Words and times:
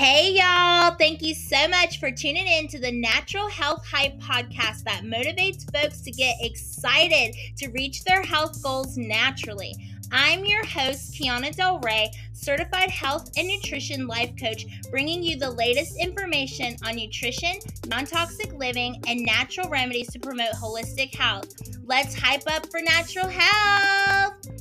Hey, 0.00 0.32
y'all. 0.32 0.94
Thank 0.94 1.20
you 1.20 1.34
so 1.34 1.68
much 1.68 2.00
for 2.00 2.10
tuning 2.10 2.46
in 2.46 2.68
to 2.68 2.78
the 2.78 2.90
Natural 2.90 3.50
Health 3.50 3.84
Hype 3.86 4.18
podcast 4.18 4.82
that 4.84 5.02
motivates 5.04 5.70
folks 5.76 6.00
to 6.00 6.10
get 6.10 6.36
excited 6.40 7.36
to 7.58 7.68
reach 7.72 8.02
their 8.04 8.22
health 8.22 8.62
goals 8.62 8.96
naturally. 8.96 9.74
I'm 10.10 10.46
your 10.46 10.64
host, 10.64 11.12
Kiana 11.12 11.54
Del 11.54 11.80
Rey, 11.80 12.10
certified 12.32 12.88
health 12.88 13.30
and 13.36 13.46
nutrition 13.46 14.06
life 14.06 14.32
coach, 14.40 14.64
bringing 14.90 15.22
you 15.22 15.38
the 15.38 15.50
latest 15.50 16.00
information 16.00 16.76
on 16.82 16.96
nutrition, 16.96 17.58
non 17.86 18.06
toxic 18.06 18.54
living, 18.54 19.02
and 19.06 19.20
natural 19.20 19.68
remedies 19.68 20.10
to 20.12 20.18
promote 20.18 20.52
holistic 20.52 21.14
health. 21.14 21.54
Let's 21.84 22.18
hype 22.18 22.50
up 22.50 22.70
for 22.70 22.80
natural 22.80 23.28
health. 23.28 24.59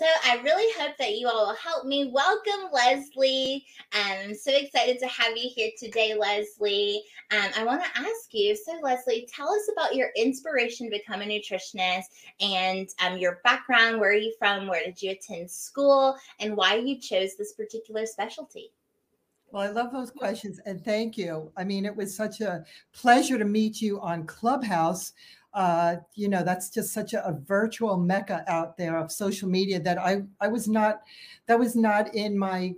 So 0.00 0.06
I 0.24 0.40
really 0.40 0.72
hope 0.78 0.96
that 0.96 1.18
you 1.18 1.28
all 1.28 1.48
will 1.48 1.54
help 1.56 1.84
me. 1.84 2.10
Welcome, 2.10 2.72
Leslie. 2.72 3.66
I'm 3.92 4.34
so 4.34 4.50
excited 4.50 4.98
to 5.00 5.06
have 5.08 5.36
you 5.36 5.50
here 5.54 5.72
today, 5.78 6.14
Leslie. 6.18 7.02
Um, 7.30 7.50
I 7.54 7.64
want 7.64 7.84
to 7.84 8.00
ask 8.00 8.32
you 8.32 8.56
so, 8.56 8.80
Leslie, 8.82 9.28
tell 9.30 9.50
us 9.50 9.68
about 9.70 9.94
your 9.94 10.08
inspiration 10.16 10.86
to 10.86 10.90
become 10.90 11.20
a 11.20 11.26
nutritionist 11.26 12.04
and 12.40 12.88
um, 13.04 13.18
your 13.18 13.40
background. 13.44 14.00
Where 14.00 14.12
are 14.12 14.14
you 14.14 14.32
from? 14.38 14.68
Where 14.68 14.82
did 14.82 15.02
you 15.02 15.10
attend 15.10 15.50
school? 15.50 16.16
And 16.38 16.56
why 16.56 16.76
you 16.76 16.98
chose 16.98 17.36
this 17.36 17.52
particular 17.52 18.06
specialty? 18.06 18.72
Well, 19.52 19.64
I 19.64 19.70
love 19.70 19.92
those 19.92 20.10
questions 20.10 20.60
and 20.64 20.82
thank 20.82 21.18
you. 21.18 21.52
I 21.58 21.64
mean, 21.64 21.84
it 21.84 21.94
was 21.94 22.16
such 22.16 22.40
a 22.40 22.64
pleasure 22.94 23.36
to 23.36 23.44
meet 23.44 23.82
you 23.82 24.00
on 24.00 24.24
Clubhouse 24.24 25.12
uh, 25.52 25.96
you 26.14 26.28
know 26.28 26.42
that's 26.44 26.70
just 26.70 26.92
such 26.92 27.12
a, 27.12 27.26
a, 27.26 27.32
virtual 27.32 27.96
mecca 27.96 28.44
out 28.46 28.76
there 28.76 28.96
of 28.96 29.10
social 29.10 29.48
media 29.48 29.80
that 29.80 29.98
i 29.98 30.22
i 30.40 30.46
was 30.46 30.68
not 30.68 31.02
that 31.46 31.58
was 31.58 31.74
not 31.74 32.14
in 32.14 32.38
my 32.38 32.72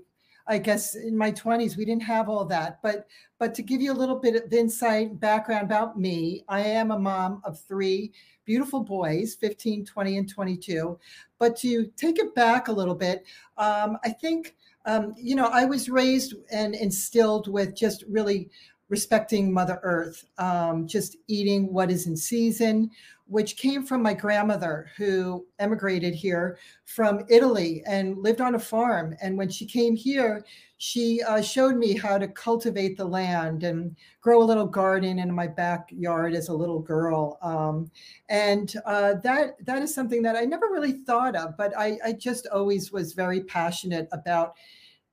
i 0.47 0.57
guess 0.57 0.95
in 0.95 1.17
my 1.17 1.31
20s 1.31 1.77
we 1.77 1.85
didn't 1.85 2.03
have 2.03 2.29
all 2.29 2.45
that. 2.47 2.81
But 2.83 3.07
but 3.39 3.55
to 3.55 3.63
give 3.63 3.83
you 3.83 3.93
a 3.93 3.95
little 3.95 4.17
bit 4.17 4.43
of 4.43 4.53
insight 4.53 5.21
background 5.21 5.65
about 5.65 5.99
me 5.99 6.45
i 6.49 6.61
am 6.61 6.93
a 6.93 6.99
mom 6.99 7.43
of 7.45 7.61
three 7.61 8.13
beautiful 8.45 8.81
boys 8.81 9.35
15 9.35 9.85
20 9.85 10.17
and 10.17 10.29
22 10.29 10.99
but 11.39 11.57
to 11.57 11.87
take 11.97 12.19
it 12.19 12.35
back 12.35 12.69
a 12.69 12.73
little 12.73 12.95
bit 12.95 13.25
um, 13.59 13.99
i 14.05 14.09
think 14.09 14.55
um, 14.87 15.15
you 15.17 15.35
know 15.35 15.47
i 15.53 15.65
was 15.65 15.91
raised 15.91 16.35
and 16.51 16.75
instilled 16.75 17.49
with 17.49 17.77
just 17.77 18.05
really 18.09 18.49
respecting 18.93 19.51
Mother 19.51 19.81
Earth, 19.85 20.27
um, 20.37 20.87
just 20.87 21.17
eating 21.27 21.73
what 21.73 21.91
is 21.91 22.07
in 22.07 22.15
season, 22.15 22.91
which 23.25 23.57
came 23.57 23.87
from 23.87 24.03
my 24.03 24.13
grandmother 24.13 24.91
who 24.99 25.47
emigrated 25.59 26.15
here 26.15 26.59
from 26.85 27.25
Italy 27.31 27.83
and 27.87 28.19
lived 28.19 28.43
on 28.43 28.55
a 28.55 28.59
farm. 28.59 29.17
And 29.23 29.39
when 29.39 29.49
she 29.49 29.65
came 29.65 29.97
here, 29.97 30.45
she 30.77 31.23
uh, 31.23 31.41
showed 31.41 31.77
me 31.77 31.97
how 31.97 32.19
to 32.19 32.29
cultivate 32.29 32.99
the 32.99 33.07
land 33.07 33.65
and 33.65 33.97
grow 34.21 34.43
a 34.43 34.45
little 34.45 34.67
garden 34.67 35.19
in 35.19 35.33
my 35.33 35.47
backyard 35.47 36.35
as 36.35 36.49
a 36.49 36.53
little 36.53 36.81
girl. 36.81 37.39
Um, 37.41 37.91
and 38.29 38.75
uh, 38.85 39.15
that 39.25 39.65
that 39.65 39.81
is 39.81 39.95
something 39.95 40.21
that 40.21 40.37
I 40.37 40.45
never 40.45 40.67
really 40.67 40.93
thought 40.93 41.35
of, 41.35 41.57
but 41.57 41.73
I, 41.79 41.97
I 42.05 42.13
just 42.13 42.47
always 42.49 42.93
was 42.93 43.15
very 43.15 43.41
passionate 43.45 44.07
about 44.13 44.53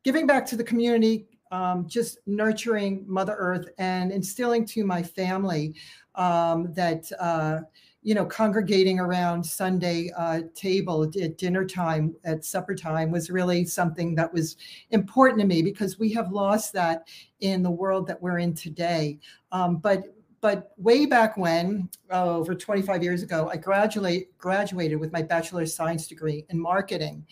giving 0.03 0.27
back 0.27 0.45
to 0.47 0.58
the 0.58 0.64
community, 0.64 1.27
um, 1.52 1.88
just 1.88 2.19
nurturing 2.25 3.03
Mother 3.08 3.36
Earth 3.38 3.69
and 3.78 4.11
instilling 4.11 4.66
to 4.67 4.83
my 4.86 5.02
family 5.02 5.75
um, 6.16 6.73
that, 6.73 7.11
uh, 7.19 7.59
you 8.02 8.16
know, 8.16 8.25
congregating 8.25 9.00
around 9.00 9.44
Sunday 9.44 10.09
uh, 10.17 10.42
table 10.55 11.03
at 11.22 11.38
dinner 11.38 11.66
time, 11.66 12.16
at 12.23 12.45
supper 12.45 12.73
time 12.75 13.11
was 13.11 13.30
really 13.30 13.66
something 13.66 14.16
that 14.16 14.31
was 14.33 14.55
important 14.92 15.42
to 15.42 15.47
me 15.47 15.61
because 15.61 16.00
we 16.00 16.14
have 16.14 16.31
lost 16.31 16.72
that 16.73 17.08
in 17.42 17.61
the 17.61 17.72
world 17.72 18.08
that 18.08 18.22
we're 18.22 18.39
in 18.39 18.53
today. 18.53 19.20
Um, 19.52 19.77
but 19.77 20.03
but 20.41 20.71
way 20.77 21.05
back 21.05 21.37
when, 21.37 21.89
oh, 22.11 22.37
over 22.37 22.55
25 22.55 23.03
years 23.03 23.23
ago, 23.23 23.49
I 23.52 23.58
graduate, 23.58 24.37
graduated 24.37 24.99
with 24.99 25.11
my 25.11 25.21
Bachelor 25.21 25.64
of 25.64 25.69
Science 25.69 26.08
degree 26.08 26.45
in 26.49 26.59
marketing. 26.59 27.25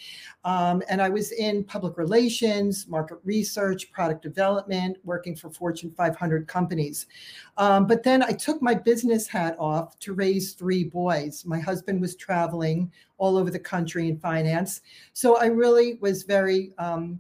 Um, 0.44 0.84
and 0.90 1.02
I 1.02 1.10
was 1.10 1.32
in 1.32 1.64
public 1.64 1.98
relations, 1.98 2.88
market 2.88 3.20
research, 3.24 3.92
product 3.92 4.22
development, 4.24 4.98
working 5.04 5.36
for 5.36 5.50
Fortune 5.50 5.92
500 5.96 6.48
companies. 6.48 7.08
Um, 7.58 7.88
but 7.88 8.04
then 8.04 8.24
I 8.24 8.32
took 8.32 8.62
my 8.62 8.74
business 8.74 9.28
hat 9.28 9.56
off 9.60 9.98
to 10.00 10.14
raise 10.14 10.54
three 10.54 10.84
boys. 10.84 11.46
My 11.46 11.60
husband 11.60 12.02
was 12.02 12.16
traveling 12.16 12.92
all 13.18 13.38
over 13.38 13.50
the 13.50 13.60
country 13.60 14.10
in 14.10 14.20
finance. 14.20 14.82
So 15.14 15.38
I 15.38 15.46
really 15.46 15.96
was 16.02 16.24
very, 16.24 16.74
um, 16.78 17.20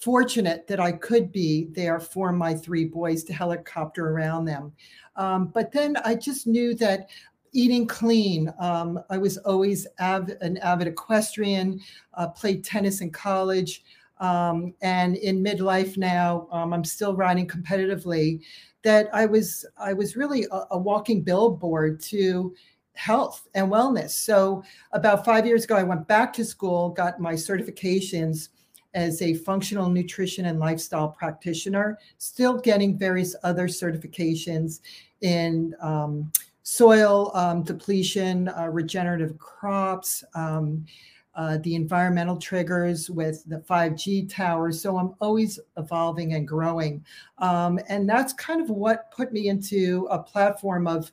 fortunate 0.00 0.66
that 0.68 0.80
I 0.80 0.92
could 0.92 1.32
be 1.32 1.68
there 1.72 1.98
for 1.98 2.32
my 2.32 2.54
three 2.54 2.84
boys 2.84 3.24
to 3.24 3.32
helicopter 3.32 4.10
around 4.10 4.44
them. 4.44 4.72
Um, 5.16 5.48
but 5.48 5.72
then 5.72 5.96
I 6.04 6.14
just 6.14 6.46
knew 6.46 6.74
that 6.74 7.08
eating 7.52 7.86
clean. 7.86 8.52
Um, 8.60 9.00
I 9.10 9.18
was 9.18 9.38
always 9.38 9.86
av- 10.00 10.30
an 10.40 10.58
avid 10.58 10.86
equestrian, 10.86 11.80
uh, 12.14 12.28
played 12.28 12.64
tennis 12.64 13.00
in 13.00 13.10
college. 13.10 13.82
Um, 14.18 14.74
and 14.82 15.16
in 15.16 15.42
midlife 15.42 15.96
now, 15.96 16.48
um, 16.52 16.72
I'm 16.72 16.84
still 16.84 17.16
riding 17.16 17.46
competitively. 17.46 18.40
That 18.84 19.08
I 19.12 19.26
was, 19.26 19.66
I 19.76 19.92
was 19.92 20.16
really 20.16 20.46
a, 20.52 20.62
a 20.72 20.78
walking 20.78 21.22
billboard 21.22 22.00
to 22.02 22.54
health 22.94 23.48
and 23.54 23.70
wellness. 23.70 24.10
So 24.10 24.62
about 24.92 25.24
five 25.24 25.46
years 25.46 25.64
ago, 25.64 25.76
I 25.76 25.82
went 25.82 26.06
back 26.06 26.32
to 26.34 26.44
school, 26.44 26.90
got 26.90 27.20
my 27.20 27.34
certifications 27.34 28.48
as 28.94 29.20
a 29.22 29.34
functional 29.34 29.88
nutrition 29.88 30.46
and 30.46 30.58
lifestyle 30.58 31.08
practitioner, 31.08 31.98
still 32.18 32.58
getting 32.58 32.98
various 32.98 33.36
other 33.42 33.68
certifications 33.68 34.80
in 35.20 35.74
um, 35.80 36.30
soil 36.62 37.30
um, 37.34 37.62
depletion, 37.62 38.48
uh, 38.48 38.68
regenerative 38.70 39.38
crops, 39.38 40.24
um, 40.34 40.84
uh, 41.34 41.56
the 41.58 41.74
environmental 41.74 42.36
triggers 42.36 43.08
with 43.08 43.44
the 43.44 43.58
5G 43.60 44.28
towers. 44.28 44.82
So 44.82 44.98
I'm 44.98 45.14
always 45.20 45.60
evolving 45.76 46.34
and 46.34 46.48
growing. 46.48 47.04
Um, 47.38 47.78
and 47.88 48.08
that's 48.08 48.32
kind 48.32 48.60
of 48.60 48.70
what 48.70 49.10
put 49.12 49.32
me 49.32 49.48
into 49.48 50.08
a 50.10 50.18
platform 50.18 50.86
of 50.86 51.12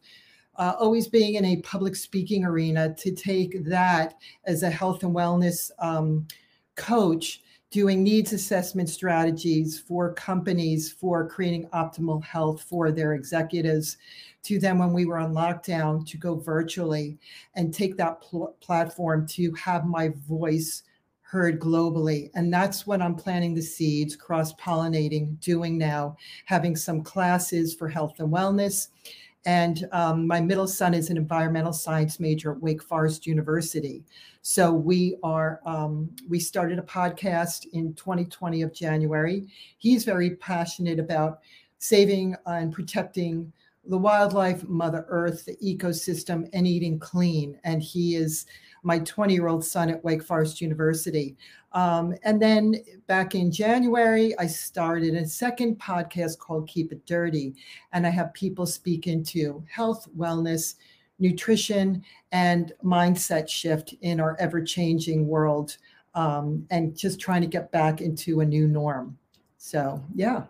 uh, 0.58 0.74
always 0.80 1.08
being 1.08 1.36
in 1.36 1.46
a 1.46 1.58
public 1.58 1.96
speaking 1.96 2.44
arena 2.44 2.94
to 2.96 3.12
take 3.12 3.64
that 3.66 4.16
as 4.46 4.64
a 4.64 4.70
health 4.70 5.04
and 5.04 5.16
wellness 5.16 5.70
um, 5.80 6.28
coach 6.76 7.42
doing 7.76 8.04
needs 8.04 8.32
assessment 8.32 8.88
strategies 8.88 9.78
for 9.78 10.14
companies 10.14 10.90
for 10.90 11.28
creating 11.28 11.68
optimal 11.74 12.24
health 12.24 12.62
for 12.62 12.90
their 12.90 13.16
executives. 13.16 13.98
To 14.44 14.58
them 14.58 14.80
when 14.80 14.94
we 14.94 15.06
were 15.06 15.18
on 15.18 15.34
lockdown 15.34 16.08
to 16.08 16.18
go 16.18 16.36
virtually 16.36 17.18
and 17.56 17.74
take 17.74 17.98
that 17.98 18.22
pl- 18.22 18.56
platform 18.62 19.28
to 19.32 19.52
have 19.56 19.86
my 19.86 20.14
voice 20.26 20.84
heard 21.20 21.60
globally. 21.60 22.30
And 22.34 22.54
that's 22.54 22.88
what 22.88 23.02
i'm 23.02 23.16
planting 23.16 23.54
the 23.54 23.62
seeds 23.62 24.16
cross 24.16 24.54
pollinating 24.54 25.38
doing 25.42 25.78
now 25.78 26.16
having 26.46 26.78
some 26.78 27.04
classes 27.04 27.76
for 27.76 27.90
health 27.90 28.20
and 28.20 28.32
wellness 28.32 28.88
and 29.46 29.88
um, 29.92 30.26
my 30.26 30.42
middle 30.42 30.68
son 30.68 30.94
is 30.94 31.10
an 31.10 31.18
environmental 31.18 31.74
science 31.74 32.20
major 32.20 32.52
at 32.52 32.62
Wake 32.62 32.82
Forest 32.82 33.28
University. 33.28 34.04
So 34.42 34.74
we 34.74 35.18
are 35.24 35.62
um, 35.66 36.10
we 36.28 36.40
started 36.40 36.80
a 36.80 36.84
podcast 36.84 37.68
in 37.74 37.94
2020 37.94 38.64
of 38.64 38.74
January. 38.74 39.48
He's 39.78 40.04
very 40.04 40.32
passionate 40.32 41.00
about 41.00 41.40
saving 41.78 42.36
and 42.46 42.74
protecting 42.74 43.52
the 43.88 43.98
wildlife, 43.98 44.68
Mother 44.68 45.06
Earth, 45.10 45.46
the 45.46 45.56
ecosystem, 45.58 46.50
and 46.54 46.66
eating 46.66 46.98
clean. 46.98 47.60
And 47.64 47.84
he 47.84 48.16
is 48.16 48.48
my 48.86 49.00
20 49.00 49.34
year 49.34 49.48
old 49.48 49.66
son 49.66 49.90
at 49.90 50.04
Wake 50.04 50.24
Forest 50.24 50.62
University. 50.62 51.36
Um, 51.74 52.16
and 52.24 52.42
then 52.42 52.76
back 53.08 53.34
in 53.34 53.52
January, 53.52 54.38
I 54.38 54.46
started 54.46 55.16
a 55.16 55.28
second 55.28 55.80
podcast 55.80 56.38
called 56.38 56.70
Keep 56.70 56.92
It 56.92 57.06
Dirty. 57.06 57.56
And 57.92 58.06
I 58.06 58.12
have 58.12 58.34
people 58.34 58.68
speak 58.68 59.08
into 59.08 59.66
health, 59.70 60.08
wellness, 60.16 60.76
nutrition, 61.18 62.04
and 62.32 62.74
mindset 62.84 63.50
shift 63.50 63.96
in 64.02 64.20
our 64.20 64.38
ever 64.40 64.62
changing 64.62 65.28
world 65.28 65.78
um, 66.14 66.66
and 66.70 66.96
just 66.96 67.20
trying 67.20 67.42
to 67.42 67.48
get 67.48 67.72
back 67.72 68.02
into 68.02 68.42
a 68.42 68.46
new 68.46 68.68
norm. 68.68 69.18
So, 69.58 70.02
yeah. 70.14 70.44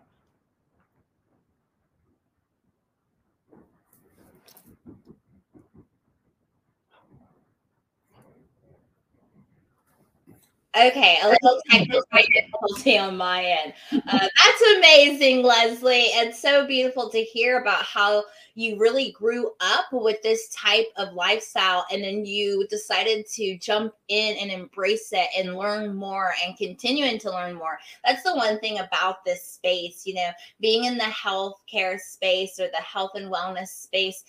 Okay, 10.78 11.18
a 11.24 11.30
little 11.30 11.62
technical 11.70 12.04
difficulty 12.12 12.98
on 12.98 13.16
my 13.16 13.46
end. 13.46 13.74
Uh, 13.94 14.20
that's 14.20 14.78
amazing, 14.78 15.42
Leslie. 15.42 16.08
It's 16.12 16.42
so 16.42 16.68
beautiful 16.68 17.10
to 17.12 17.22
hear 17.24 17.62
about 17.62 17.84
how 17.84 18.26
you 18.56 18.78
really 18.78 19.12
grew 19.12 19.52
up 19.62 19.86
with 19.92 20.22
this 20.22 20.50
type 20.54 20.88
of 20.98 21.14
lifestyle 21.14 21.86
and 21.92 22.04
then 22.04 22.26
you 22.26 22.66
decided 22.70 23.26
to 23.28 23.58
jump 23.58 23.94
in 24.08 24.38
and 24.38 24.50
embrace 24.50 25.10
it 25.12 25.28
and 25.38 25.58
learn 25.58 25.94
more 25.94 26.34
and 26.46 26.58
continuing 26.58 27.20
to 27.20 27.32
learn 27.32 27.54
more. 27.54 27.78
That's 28.06 28.24
the 28.24 28.36
one 28.36 28.60
thing 28.60 28.80
about 28.80 29.24
this 29.26 29.44
space, 29.44 30.04
you 30.06 30.16
know, 30.16 30.30
being 30.62 30.86
in 30.86 30.98
the 30.98 31.04
healthcare 31.04 32.00
space 32.00 32.60
or 32.60 32.68
the 32.68 32.82
health 32.82 33.12
and 33.16 33.32
wellness 33.32 33.68
space, 33.68 34.24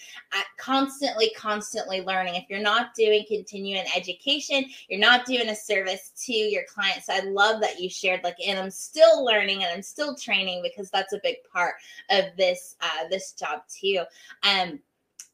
constantly, 0.58 1.30
constantly 1.36 2.02
learning. 2.02 2.34
If 2.34 2.44
you're 2.48 2.58
not 2.60 2.94
doing 2.94 3.24
continuing 3.28 3.84
education, 3.94 4.64
you're 4.88 5.00
not 5.00 5.24
doing 5.24 5.48
a 5.48 5.56
service 5.56 6.12
to 6.26 6.35
your 6.44 6.64
clients. 6.72 7.08
I 7.08 7.20
love 7.20 7.60
that 7.60 7.80
you 7.80 7.88
shared 7.88 8.22
like, 8.24 8.36
and 8.44 8.58
I'm 8.58 8.70
still 8.70 9.24
learning 9.24 9.64
and 9.64 9.72
I'm 9.72 9.82
still 9.82 10.14
training 10.14 10.62
because 10.62 10.90
that's 10.90 11.12
a 11.12 11.20
big 11.22 11.36
part 11.52 11.74
of 12.10 12.24
this 12.36 12.76
uh, 12.80 13.08
this 13.10 13.32
job 13.32 13.62
too. 13.68 14.02
Um, 14.42 14.80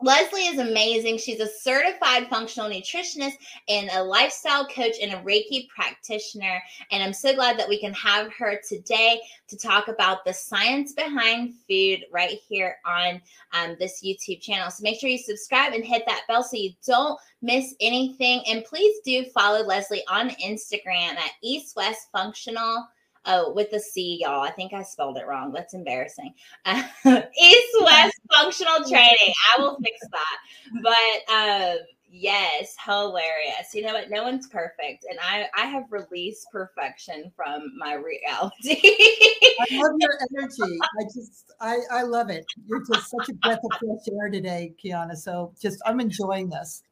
Leslie 0.02 0.46
is 0.46 0.58
amazing. 0.58 1.18
She's 1.18 1.40
a 1.40 1.46
certified 1.46 2.26
functional 2.28 2.68
nutritionist 2.68 3.34
and 3.68 3.88
a 3.92 4.02
lifestyle 4.02 4.66
coach 4.66 4.96
and 5.00 5.12
a 5.12 5.22
Reiki 5.22 5.68
practitioner. 5.68 6.60
And 6.90 7.02
I'm 7.02 7.12
so 7.12 7.32
glad 7.34 7.56
that 7.58 7.68
we 7.68 7.78
can 7.78 7.92
have 7.94 8.32
her 8.34 8.58
today 8.68 9.20
to 9.46 9.56
talk 9.56 9.86
about 9.86 10.24
the 10.24 10.32
science 10.32 10.92
behind 10.92 11.54
food 11.68 12.04
right 12.10 12.38
here 12.48 12.78
on 12.84 13.22
um, 13.52 13.76
this 13.78 14.02
YouTube 14.04 14.40
channel. 14.40 14.70
So 14.70 14.82
make 14.82 14.98
sure 14.98 15.08
you 15.08 15.18
subscribe 15.18 15.72
and 15.72 15.84
hit 15.84 16.02
that 16.06 16.24
bell 16.26 16.42
so 16.42 16.56
you 16.56 16.72
don't 16.84 17.18
miss 17.40 17.74
anything. 17.80 18.42
And 18.48 18.64
please 18.64 18.96
do 19.04 19.24
follow 19.26 19.64
Leslie 19.64 20.02
on 20.08 20.30
Instagram 20.30 21.14
at 21.16 21.30
East 21.42 21.76
West 21.76 22.08
Functional 22.10 22.88
Oh, 23.24 23.52
with 23.52 23.70
the 23.70 23.78
C, 23.78 24.18
y'all. 24.20 24.40
I 24.40 24.50
think 24.50 24.72
I 24.72 24.82
spelled 24.82 25.16
it 25.16 25.26
wrong. 25.26 25.52
That's 25.52 25.74
embarrassing. 25.74 26.34
Uh, 26.64 26.82
East 27.40 27.76
West 27.80 28.11
Functional 28.32 28.78
Training. 28.88 29.32
I 29.56 29.60
will 29.60 29.76
fix 29.82 29.98
that. 30.10 30.82
But 30.82 31.32
um, 31.32 31.78
yes, 32.10 32.74
hilarious. 32.84 33.74
You 33.74 33.82
know 33.82 33.94
what? 33.94 34.10
No 34.10 34.22
one's 34.22 34.48
perfect, 34.48 35.06
and 35.08 35.18
I 35.20 35.46
I 35.56 35.66
have 35.66 35.84
released 35.90 36.46
perfection 36.52 37.32
from 37.36 37.72
my 37.78 37.94
reality. 37.94 38.80
I 39.60 39.66
love 39.72 39.94
your 39.98 40.18
energy. 40.36 40.78
I 41.00 41.04
just 41.04 41.52
I 41.60 41.78
I 41.90 42.02
love 42.02 42.30
it. 42.30 42.44
You're 42.66 42.84
just 42.92 43.10
such 43.10 43.28
a 43.28 43.34
breath 43.34 43.60
of 43.64 43.70
fresh 43.78 44.14
air 44.20 44.30
today, 44.30 44.74
Kiana. 44.82 45.16
So 45.16 45.52
just 45.60 45.78
I'm 45.86 46.00
enjoying 46.00 46.48
this. 46.48 46.82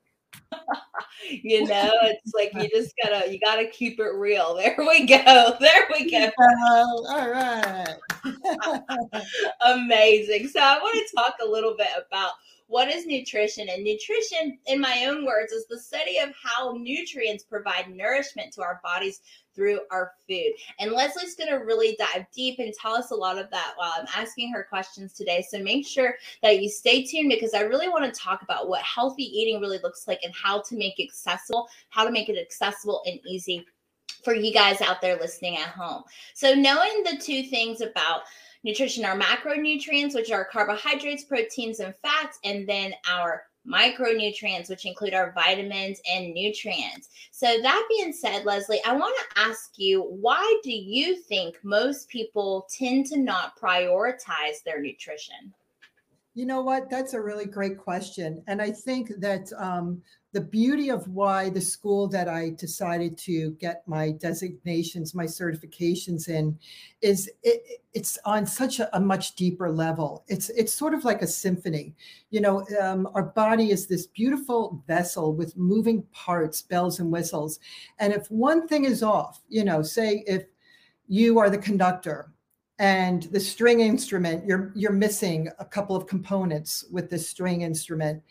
you 1.30 1.64
know, 1.66 1.90
it's 2.02 2.32
like 2.34 2.52
you 2.54 2.68
just 2.68 2.94
gotta 3.02 3.32
you 3.32 3.38
gotta 3.40 3.66
keep 3.66 3.98
it 4.00 4.12
real. 4.14 4.54
There 4.60 4.76
we 4.78 5.06
go. 5.06 5.56
There 5.60 5.88
we 5.92 6.10
go. 6.10 6.30
all 6.38 7.30
right. 7.30 7.96
Amazing. 9.66 10.48
So 10.48 10.60
I 10.60 10.78
want 10.78 10.96
to 10.96 11.16
talk 11.16 11.36
a 11.42 11.48
little 11.48 11.74
bit 11.76 11.88
about 12.06 12.32
what 12.70 12.88
is 12.88 13.05
nutrition? 13.05 13.69
And 13.69 13.82
nutrition, 13.82 14.56
in 14.67 14.81
my 14.81 15.06
own 15.06 15.26
words, 15.26 15.52
is 15.52 15.67
the 15.67 15.78
study 15.78 16.19
of 16.19 16.31
how 16.40 16.72
nutrients 16.78 17.43
provide 17.43 17.90
nourishment 17.90 18.52
to 18.55 18.62
our 18.62 18.81
bodies 18.84 19.22
through 19.56 19.81
our 19.90 20.12
food. 20.28 20.52
And 20.78 20.93
Leslie's 20.93 21.34
going 21.34 21.50
to 21.50 21.64
really 21.64 21.96
dive 21.99 22.26
deep 22.32 22.61
and 22.61 22.72
tell 22.72 22.94
us 22.94 23.11
a 23.11 23.17
lot 23.17 23.38
of 23.38 23.50
that 23.50 23.72
while 23.75 23.93
I'm 23.99 24.06
asking 24.14 24.52
her 24.52 24.62
questions 24.62 25.12
today. 25.12 25.44
So 25.50 25.58
make 25.58 25.84
sure 25.84 26.14
that 26.44 26.62
you 26.62 26.69
stay 26.69 27.02
tuned 27.02 27.31
because 27.31 27.55
I 27.55 27.62
really 27.62 27.88
want 27.88 28.05
to 28.05 28.20
talk 28.20 28.43
about 28.43 28.69
what 28.69 28.82
healthy 28.82 29.25
eating 29.25 29.61
really 29.61 29.81
looks 29.82 30.06
like 30.06 30.20
and 30.23 30.32
how 30.32 30.62
to 30.62 30.76
make 30.76 31.00
it 31.00 31.08
accessible, 31.08 31.69
how 31.88 32.05
to 32.05 32.12
make 32.12 32.28
it 32.28 32.38
accessible 32.38 33.02
and 33.05 33.19
easy 33.26 33.66
for 34.23 34.34
you 34.34 34.52
guys 34.52 34.81
out 34.81 35.00
there 35.00 35.16
listening 35.16 35.56
at 35.56 35.70
home. 35.70 36.05
So 36.34 36.55
knowing 36.55 37.02
the 37.02 37.19
two 37.20 37.43
things 37.43 37.81
about 37.81 38.23
nutrition 38.64 39.04
are 39.04 39.18
macronutrients, 39.18 40.14
which 40.14 40.30
are 40.30 40.44
carbohydrates, 40.44 41.24
proteins, 41.24 41.80
and 41.80 41.94
fats, 41.96 42.38
and 42.44 42.68
then 42.68 42.92
our 43.08 43.44
micronutrients, 43.66 44.70
which 44.70 44.86
include 44.86 45.14
our 45.14 45.32
vitamins 45.32 46.00
and 46.10 46.32
nutrients. 46.32 47.10
So, 47.30 47.60
that 47.60 47.86
being 47.88 48.12
said, 48.12 48.44
Leslie, 48.44 48.80
I 48.86 48.94
want 48.94 49.16
to 49.18 49.40
ask 49.40 49.72
you 49.76 50.02
why 50.02 50.60
do 50.62 50.72
you 50.72 51.16
think 51.16 51.58
most 51.62 52.08
people 52.08 52.66
tend 52.76 53.06
to 53.06 53.18
not 53.18 53.58
prioritize 53.60 54.62
their 54.64 54.80
nutrition? 54.80 55.52
You 56.34 56.46
know 56.46 56.60
what? 56.62 56.88
That's 56.88 57.14
a 57.14 57.20
really 57.20 57.46
great 57.46 57.76
question. 57.76 58.42
And 58.46 58.62
I 58.62 58.70
think 58.70 59.10
that 59.18 59.52
um, 59.58 60.00
the 60.32 60.40
beauty 60.40 60.88
of 60.88 61.08
why 61.08 61.50
the 61.50 61.60
school 61.60 62.06
that 62.08 62.28
I 62.28 62.50
decided 62.50 63.18
to 63.18 63.50
get 63.52 63.82
my 63.88 64.12
designations, 64.12 65.12
my 65.12 65.24
certifications 65.24 66.28
in, 66.28 66.56
is 67.00 67.28
it, 67.42 67.82
it's 67.94 68.16
on 68.24 68.46
such 68.46 68.78
a, 68.78 68.96
a, 68.96 69.00
much 69.00 69.34
deeper 69.34 69.72
level. 69.72 70.24
It's 70.28 70.50
it's 70.50 70.72
sort 70.72 70.94
of 70.94 71.04
like 71.04 71.22
a 71.22 71.26
symphony. 71.26 71.96
You 72.30 72.42
know, 72.42 72.64
um, 72.80 73.08
our 73.14 73.24
body 73.24 73.72
is 73.72 73.88
this 73.88 74.06
beautiful 74.06 74.84
vessel 74.86 75.34
with 75.34 75.56
moving 75.56 76.04
parts, 76.12 76.62
bells 76.62 77.00
and 77.00 77.10
whistles. 77.10 77.58
And 77.98 78.12
if 78.12 78.30
one 78.30 78.68
thing 78.68 78.84
is 78.84 79.02
off, 79.02 79.40
you 79.48 79.64
know, 79.64 79.82
say 79.82 80.22
if 80.28 80.44
you 81.08 81.40
are 81.40 81.50
the 81.50 81.58
conductor 81.58 82.30
and 82.80 83.24
the 83.24 83.38
string 83.38 83.80
instrument, 83.80 84.46
you're 84.46 84.72
you're 84.74 84.90
missing 84.90 85.48
a 85.58 85.64
couple 85.66 85.94
of 85.94 86.06
components 86.06 86.86
with 86.90 87.10
the 87.10 87.18
string 87.18 87.60
instrument. 87.60 88.22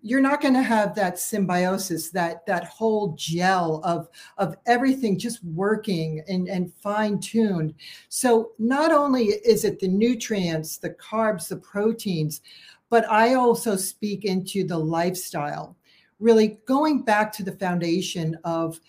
You're 0.00 0.20
not 0.20 0.40
going 0.40 0.54
to 0.54 0.62
have 0.62 0.94
that 0.94 1.18
symbiosis 1.18 2.10
that 2.10 2.46
that 2.46 2.64
whole 2.66 3.14
gel 3.18 3.82
of 3.84 4.08
of 4.38 4.54
everything 4.66 5.18
just 5.18 5.42
working 5.44 6.22
and 6.28 6.48
and 6.48 6.72
fine 6.74 7.18
tuned 7.18 7.74
so 8.08 8.52
not 8.60 8.92
only 8.92 9.24
is 9.24 9.64
it 9.64 9.80
the 9.80 9.88
nutrients 9.88 10.78
the 10.78 10.90
carbs 10.90 11.48
the 11.48 11.56
proteins 11.56 12.40
but 12.90 13.04
i 13.10 13.34
also 13.34 13.74
speak 13.76 14.24
into 14.24 14.64
the 14.64 14.78
lifestyle. 14.78 15.76
Really 16.20 16.58
going 16.66 17.02
back 17.02 17.32
to 17.32 17.42
the 17.42 17.52
foundation 17.52 18.38
of 18.44 18.80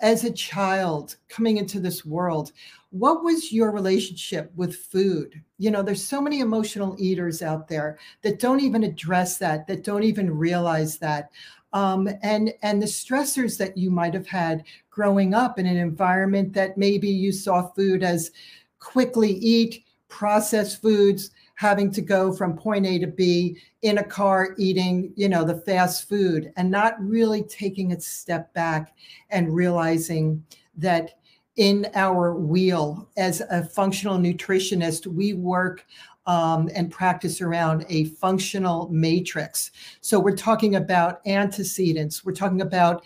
as 0.00 0.24
a 0.24 0.32
child 0.32 1.16
coming 1.28 1.56
into 1.56 1.80
this 1.80 2.04
world 2.04 2.52
what 2.90 3.22
was 3.22 3.52
your 3.52 3.70
relationship 3.70 4.50
with 4.56 4.76
food? 4.76 5.42
You 5.58 5.70
know 5.70 5.82
there's 5.82 6.04
so 6.04 6.20
many 6.20 6.40
emotional 6.40 6.96
eaters 6.98 7.42
out 7.42 7.68
there 7.68 7.98
that 8.22 8.38
don't 8.38 8.60
even 8.60 8.84
address 8.84 9.38
that 9.38 9.66
that 9.66 9.84
don't 9.84 10.04
even 10.04 10.36
realize 10.36 10.98
that. 10.98 11.30
Um, 11.74 12.08
and 12.22 12.52
and 12.62 12.80
the 12.80 12.86
stressors 12.86 13.58
that 13.58 13.76
you 13.76 13.90
might 13.90 14.14
have 14.14 14.26
had 14.26 14.64
growing 14.90 15.34
up 15.34 15.58
in 15.58 15.66
an 15.66 15.76
environment 15.76 16.54
that 16.54 16.78
maybe 16.78 17.08
you 17.08 17.30
saw 17.30 17.68
food 17.72 18.02
as 18.02 18.30
quickly 18.78 19.32
eat 19.32 19.84
processed 20.08 20.80
foods 20.80 21.30
having 21.58 21.90
to 21.90 22.00
go 22.00 22.32
from 22.32 22.56
point 22.56 22.86
a 22.86 23.00
to 23.00 23.08
b 23.08 23.58
in 23.82 23.98
a 23.98 24.04
car 24.04 24.54
eating 24.58 25.12
you 25.16 25.28
know 25.28 25.42
the 25.42 25.56
fast 25.62 26.08
food 26.08 26.52
and 26.56 26.70
not 26.70 26.94
really 27.00 27.42
taking 27.42 27.92
a 27.92 28.00
step 28.00 28.54
back 28.54 28.94
and 29.30 29.52
realizing 29.52 30.40
that 30.76 31.18
in 31.56 31.84
our 31.96 32.36
wheel 32.36 33.08
as 33.16 33.40
a 33.50 33.64
functional 33.64 34.16
nutritionist 34.16 35.08
we 35.08 35.32
work 35.32 35.84
um, 36.28 36.70
and 36.76 36.92
practice 36.92 37.40
around 37.40 37.86
a 37.88 38.04
functional 38.04 38.86
matrix. 38.90 39.70
So 40.02 40.20
we're 40.20 40.36
talking 40.36 40.76
about 40.76 41.26
antecedents. 41.26 42.22
We're 42.22 42.34
talking 42.34 42.60
about 42.60 43.02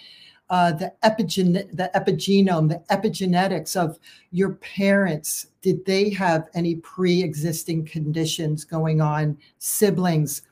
uh, 0.52 0.70
the, 0.70 0.92
epigen- 1.02 1.74
the 1.74 1.90
epigenome, 1.94 2.68
the 2.68 2.82
epigenetics 2.94 3.74
of 3.74 3.98
your 4.32 4.50
parents. 4.56 5.46
Did 5.62 5.84
they 5.86 6.10
have 6.10 6.48
any 6.54 6.76
pre 6.76 7.22
existing 7.22 7.86
conditions 7.86 8.62
going 8.62 9.00
on? 9.00 9.38
Siblings, 9.58 10.42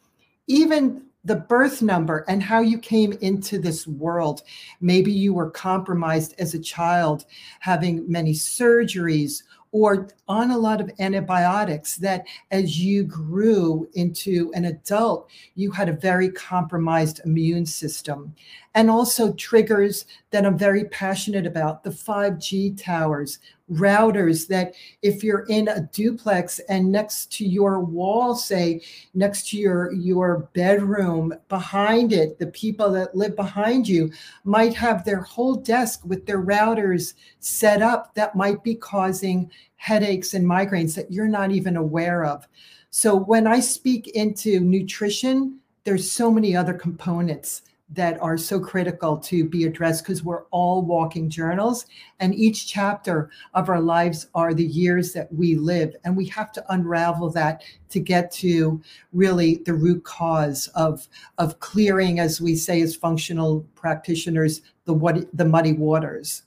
even 0.47 1.03
the 1.25 1.37
birth 1.37 1.83
number 1.83 2.25
and 2.29 2.43
how 2.43 2.61
you 2.61 2.79
came 2.79 3.13
into 3.21 3.59
this 3.59 3.87
world. 3.87 4.43
Maybe 4.81 5.13
you 5.13 5.35
were 5.35 5.51
compromised 5.51 6.35
as 6.39 6.55
a 6.55 6.59
child, 6.59 7.27
having 7.61 8.11
many 8.11 8.33
surgeries 8.33 9.43
or 9.73 10.09
on 10.29 10.51
a 10.51 10.59
lot 10.59 10.81
of 10.81 10.91
antibiotics 10.99 11.97
that 11.97 12.27
as 12.51 12.81
you 12.81 13.05
grew 13.05 13.89
into 13.95 14.51
an 14.55 14.65
adult, 14.65 15.31
you 15.55 15.71
had 15.71 15.89
a 15.89 15.93
very 15.93 16.31
compromised 16.31 17.21
immune 17.25 17.67
system. 17.67 18.35
And 18.75 18.91
also 18.91 19.33
triggers 19.35 20.07
that 20.31 20.45
I'm 20.45 20.59
very 20.59 20.85
passionate 20.85 21.47
about 21.47 21.85
the 21.85 21.91
5G 21.91 22.83
towers, 22.83 23.39
routers 23.71 24.49
that 24.49 24.75
if 25.03 25.23
you're 25.23 25.47
in 25.49 25.69
a 25.69 25.89
duplex 25.93 26.59
and 26.69 26.91
next 26.91 27.33
to 27.33 27.47
your 27.47 27.81
wall 27.81 28.35
say 28.35 28.81
next 29.15 29.49
to 29.49 29.57
your 29.57 29.93
your 29.93 30.49
bedroom 30.55 31.33
behind 31.49 32.13
it 32.13 32.39
the 32.39 32.49
people 32.49 32.91
that 32.91 33.15
live 33.15 33.37
behind 33.37 33.87
you 33.87 34.11
might 34.45 34.75
have 34.75 35.05
their 35.05 35.21
whole 35.21 35.55
desk 35.55 36.05
with 36.05 36.27
their 36.27 36.43
routers 36.43 37.15
set 37.39 37.81
up 37.81 38.15
that 38.15 38.35
might 38.35 38.63
be 38.65 38.75
causing 38.75 39.51
headaches 39.77 40.35
and 40.35 40.45
migraines 40.45 40.95
that 40.95 41.11
you're 41.11 41.29
not 41.29 41.51
even 41.51 41.77
aware 41.77 42.25
of. 42.25 42.47
So 42.91 43.15
when 43.15 43.47
i 43.47 43.61
speak 43.61 44.09
into 44.09 44.61
nutrition 44.61 45.61
there's 45.85 46.11
so 46.11 46.31
many 46.31 46.55
other 46.55 46.75
components 46.75 47.63
that 47.93 48.21
are 48.23 48.39
so 48.39 48.61
critical 48.61 49.17
to 49.17 49.45
be 49.45 49.65
addressed 49.65 50.05
because 50.05 50.23
we're 50.23 50.45
all 50.51 50.83
walking 50.83 51.29
journals 51.29 51.87
and 52.21 52.35
each 52.35 52.67
chapter 52.67 53.31
of 53.55 53.69
our 53.69 53.81
lives 53.81 54.29
are 54.35 54.55
the 54.55 54.65
years 54.65 55.13
that 55.13 55.33
we 55.33 55.57
live 55.57 55.95
and 56.05 56.17
we 56.17 56.25
have 56.27 56.53
to 56.53 56.65
unravel 56.73 57.31
that 57.31 57.63
to 57.89 57.99
get 57.99 58.31
to 58.31 58.81
really 59.13 59.57
the 59.67 59.75
root 59.75 60.05
cause 60.05 60.69
of 60.69 61.09
of 61.39 61.59
clearing 61.59 62.21
as 62.21 62.41
we 62.41 62.55
say 62.55 62.81
as 62.81 62.95
functional 62.95 63.67
practitioners 63.75 64.63
the 64.85 64.95
what 64.95 65.27
the 65.37 65.45
muddy 65.45 65.73
waters. 65.73 66.43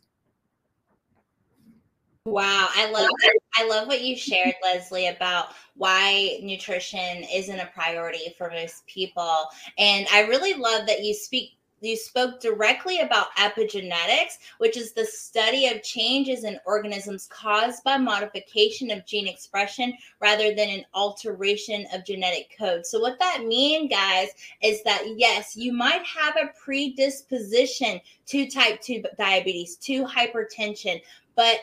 Wow, 2.25 2.69
I 2.73 2.89
love 2.89 3.09
I 3.55 3.67
love 3.67 3.87
what 3.87 4.01
you 4.01 4.15
shared, 4.15 4.55
Leslie, 4.63 5.07
about 5.07 5.49
why 5.75 6.39
nutrition 6.41 7.23
isn't 7.33 7.59
a 7.59 7.69
priority 7.73 8.33
for 8.37 8.49
most 8.49 8.85
people. 8.87 9.45
And 9.77 10.07
I 10.11 10.21
really 10.21 10.53
love 10.53 10.87
that 10.87 11.03
you 11.03 11.13
speak 11.13 11.57
you 11.83 11.97
spoke 11.97 12.39
directly 12.39 12.99
about 13.01 13.35
epigenetics, 13.35 14.37
which 14.57 14.77
is 14.77 14.93
the 14.93 15.05
study 15.05 15.67
of 15.67 15.83
changes 15.83 16.45
in 16.45 16.59
organisms 16.65 17.27
caused 17.29 17.83
by 17.83 17.97
modification 17.97 18.89
of 18.89 19.05
gene 19.05 19.27
expression 19.27 19.93
rather 20.21 20.55
than 20.55 20.69
an 20.69 20.85
alteration 20.93 21.85
of 21.93 22.05
genetic 22.05 22.55
code. 22.57 22.85
So, 22.85 22.99
what 22.99 23.19
that 23.19 23.43
means, 23.45 23.91
guys, 23.91 24.29
is 24.61 24.81
that 24.83 25.03
yes, 25.17 25.57
you 25.57 25.73
might 25.73 26.05
have 26.05 26.35
a 26.37 26.51
predisposition 26.57 27.99
to 28.27 28.49
type 28.49 28.79
2 28.81 29.03
diabetes, 29.17 29.75
to 29.77 30.05
hypertension, 30.05 31.01
but 31.35 31.57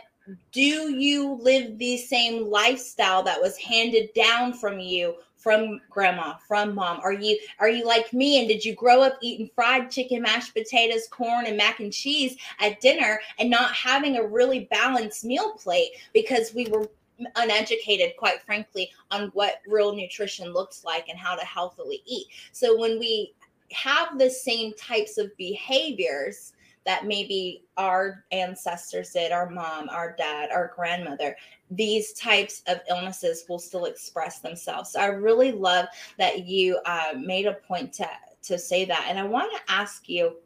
do 0.53 0.95
you 0.95 1.39
live 1.41 1.79
the 1.79 1.97
same 1.97 2.47
lifestyle 2.47 3.23
that 3.23 3.41
was 3.41 3.57
handed 3.57 4.13
down 4.15 4.53
from 4.53 4.79
you 4.79 5.17
from 5.37 5.81
grandma 5.89 6.35
from 6.47 6.75
mom? 6.75 7.01
Are 7.03 7.13
you 7.13 7.39
are 7.59 7.69
you 7.69 7.87
like 7.87 8.13
me? 8.13 8.39
And 8.39 8.49
did 8.49 8.65
you 8.65 8.75
grow 8.75 9.01
up 9.01 9.19
eating 9.23 9.51
fried 9.55 9.91
chicken 9.91 10.23
mashed 10.23 10.55
potatoes 10.55 11.09
corn 11.11 11.47
and 11.47 11.57
mac 11.57 11.81
and 11.81 11.93
cheese 11.93 12.37
at 12.61 12.81
dinner 12.81 13.21
and 13.39 13.49
not 13.49 13.73
having 13.73 14.17
a 14.17 14.27
really 14.27 14.69
balanced 14.71 15.25
meal 15.25 15.53
plate? 15.55 15.93
Because 16.13 16.55
we 16.55 16.67
were 16.67 16.89
uneducated 17.37 18.13
quite 18.19 18.43
frankly 18.43 18.91
on 19.11 19.29
what 19.29 19.61
real 19.67 19.95
nutrition 19.95 20.53
looks 20.53 20.85
like 20.85 21.09
and 21.09 21.19
how 21.19 21.35
to 21.37 21.45
healthily 21.45 22.03
eat. 22.07 22.27
So 22.53 22.79
when 22.79 22.99
we 22.99 23.35
have 23.73 24.19
the 24.19 24.31
same 24.31 24.73
types 24.75 25.19
of 25.19 25.35
behaviors 25.37 26.53
that 26.87 27.07
maybe 27.07 27.65
our 27.77 28.25
ancestors 28.33 29.11
did, 29.11 29.33
our 29.33 29.49
mom, 29.51 29.89
our 29.91 30.15
dad, 30.17 30.51
our 30.51 30.73
grandmother, 30.75 31.37
these 31.71 32.13
types 32.15 32.63
of 32.67 32.81
illnesses 32.89 33.45
will 33.49 33.59
still 33.59 33.85
express 33.85 34.41
themselves. 34.41 34.93
So 34.93 35.01
I 35.01 35.07
really 35.07 35.53
love 35.53 35.87
that 36.19 36.47
you 36.47 36.79
uh, 36.87 37.13
made 37.19 37.47
a 37.47 37.55
point 37.55 37.93
to, 37.95 38.09
to 38.43 38.59
say 38.59 38.85
that. 38.87 39.07
And 39.09 39.19
I 39.19 39.25
want 39.25 39.53
to 39.53 39.73
ask 39.73 40.09
you 40.09 40.37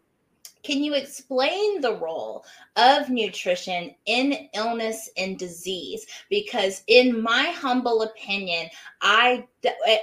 can 0.65 0.83
you 0.83 0.95
explain 0.95 1.81
the 1.81 1.97
role 1.97 2.45
of 2.77 3.11
nutrition 3.11 3.95
in 4.07 4.49
illness 4.55 5.11
and 5.17 5.39
disease? 5.39 6.07
Because, 6.31 6.83
in 6.87 7.23
my 7.23 7.53
humble 7.55 8.03
opinion, 8.03 8.69
I 9.03 9.47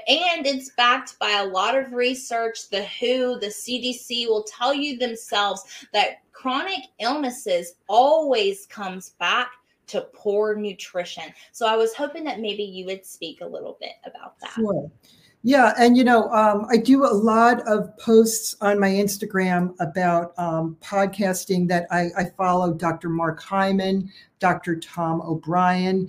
and 0.07 0.45
it's 0.45 0.69
backed 0.77 1.17
by 1.19 1.31
a 1.31 1.45
lot 1.45 1.77
of 1.77 1.93
research. 1.93 2.69
The 2.69 2.83
WHO, 2.83 3.39
the 3.39 3.47
CDC 3.47 4.27
will 4.27 4.43
tell 4.43 4.73
you 4.73 4.97
themselves 4.97 5.63
that 5.93 6.21
chronic 6.31 6.85
illnesses 6.99 7.73
always 7.87 8.65
comes 8.67 9.09
back 9.19 9.51
to 9.87 10.01
poor 10.13 10.55
nutrition. 10.55 11.25
So 11.51 11.67
I 11.67 11.75
was 11.75 11.93
hoping 11.93 12.23
that 12.23 12.39
maybe 12.39 12.63
you 12.63 12.85
would 12.85 13.05
speak 13.05 13.41
a 13.41 13.45
little 13.45 13.77
bit 13.79 13.93
about 14.05 14.39
that. 14.39 14.53
Sure. 14.53 14.89
Yeah, 15.43 15.73
and 15.79 15.97
you 15.97 16.03
know, 16.03 16.29
um, 16.29 16.67
I 16.69 16.77
do 16.77 17.03
a 17.03 17.07
lot 17.07 17.67
of 17.67 17.97
posts 17.97 18.55
on 18.61 18.79
my 18.79 18.89
Instagram 18.89 19.73
about 19.79 20.37
um, 20.37 20.77
podcasting 20.81 21.67
that 21.67 21.87
I, 21.89 22.09
I, 22.15 22.25
follow 22.37 22.75
Dr. 22.75 23.09
Mark 23.09 23.41
Hyman, 23.41 24.11
Dr. 24.37 24.75
Tom 24.75 25.19
O'Bryan, 25.21 26.07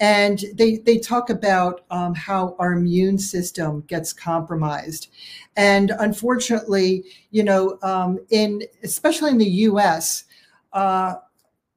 and 0.00 0.44
they 0.54 0.78
they 0.78 0.98
talk 0.98 1.30
about 1.30 1.82
um, 1.90 2.12
how 2.12 2.56
our 2.58 2.72
immune 2.72 3.18
system 3.18 3.84
gets 3.86 4.12
compromised, 4.12 5.10
and 5.56 5.92
unfortunately, 6.00 7.04
you 7.30 7.44
know, 7.44 7.78
um, 7.84 8.18
in 8.30 8.64
especially 8.82 9.30
in 9.30 9.38
the 9.38 9.44
U.S. 9.44 10.24
Uh, 10.72 11.14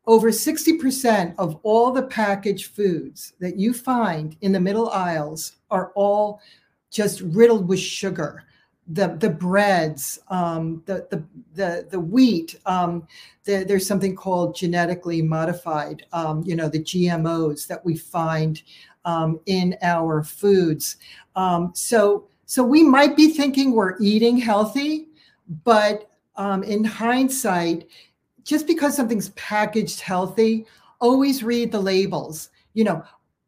over 0.07 0.29
60% 0.29 1.33
of 1.37 1.59
all 1.63 1.91
the 1.91 2.03
packaged 2.03 2.67
foods 2.67 3.33
that 3.39 3.57
you 3.57 3.73
find 3.73 4.37
in 4.41 4.51
the 4.51 4.59
middle 4.59 4.89
aisles 4.91 5.53
are 5.71 5.91
all 5.95 6.39
just 6.95 7.21
riddled 7.21 7.67
with 7.67 7.79
sugar 7.79 8.45
the 8.87 9.15
the 9.19 9.29
breads, 9.29 10.19
um, 10.27 10.83
the 10.85 11.07
the 11.09 11.23
the 11.55 11.87
the 11.89 11.99
wheat. 11.99 12.55
Um, 12.65 13.07
the, 13.43 13.63
there's 13.67 13.85
something 13.85 14.15
called 14.15 14.55
genetically 14.55 15.21
modified. 15.21 16.05
Um, 16.13 16.43
you 16.45 16.55
know 16.55 16.69
the 16.69 16.83
GMOs 16.83 17.67
that 17.67 17.83
we 17.83 17.97
find 17.97 18.61
um, 19.03 19.39
in 19.47 19.75
our 19.81 20.23
foods. 20.23 20.97
Um, 21.35 21.71
so 21.73 22.27
so 22.45 22.63
we 22.63 22.83
might 22.83 23.15
be 23.15 23.29
thinking 23.29 23.71
we're 23.71 23.97
eating 23.99 24.37
healthy, 24.37 25.07
but 25.63 26.11
um, 26.35 26.61
in 26.63 26.83
hindsight, 26.83 27.87
just 28.43 28.67
because 28.67 28.95
something's 28.95 29.29
packaged 29.29 29.99
healthy, 29.99 30.67
always 31.01 31.43
read 31.43 31.71
the 31.71 31.81
labels. 31.81 32.49
You 32.75 32.83
know, 32.83 33.03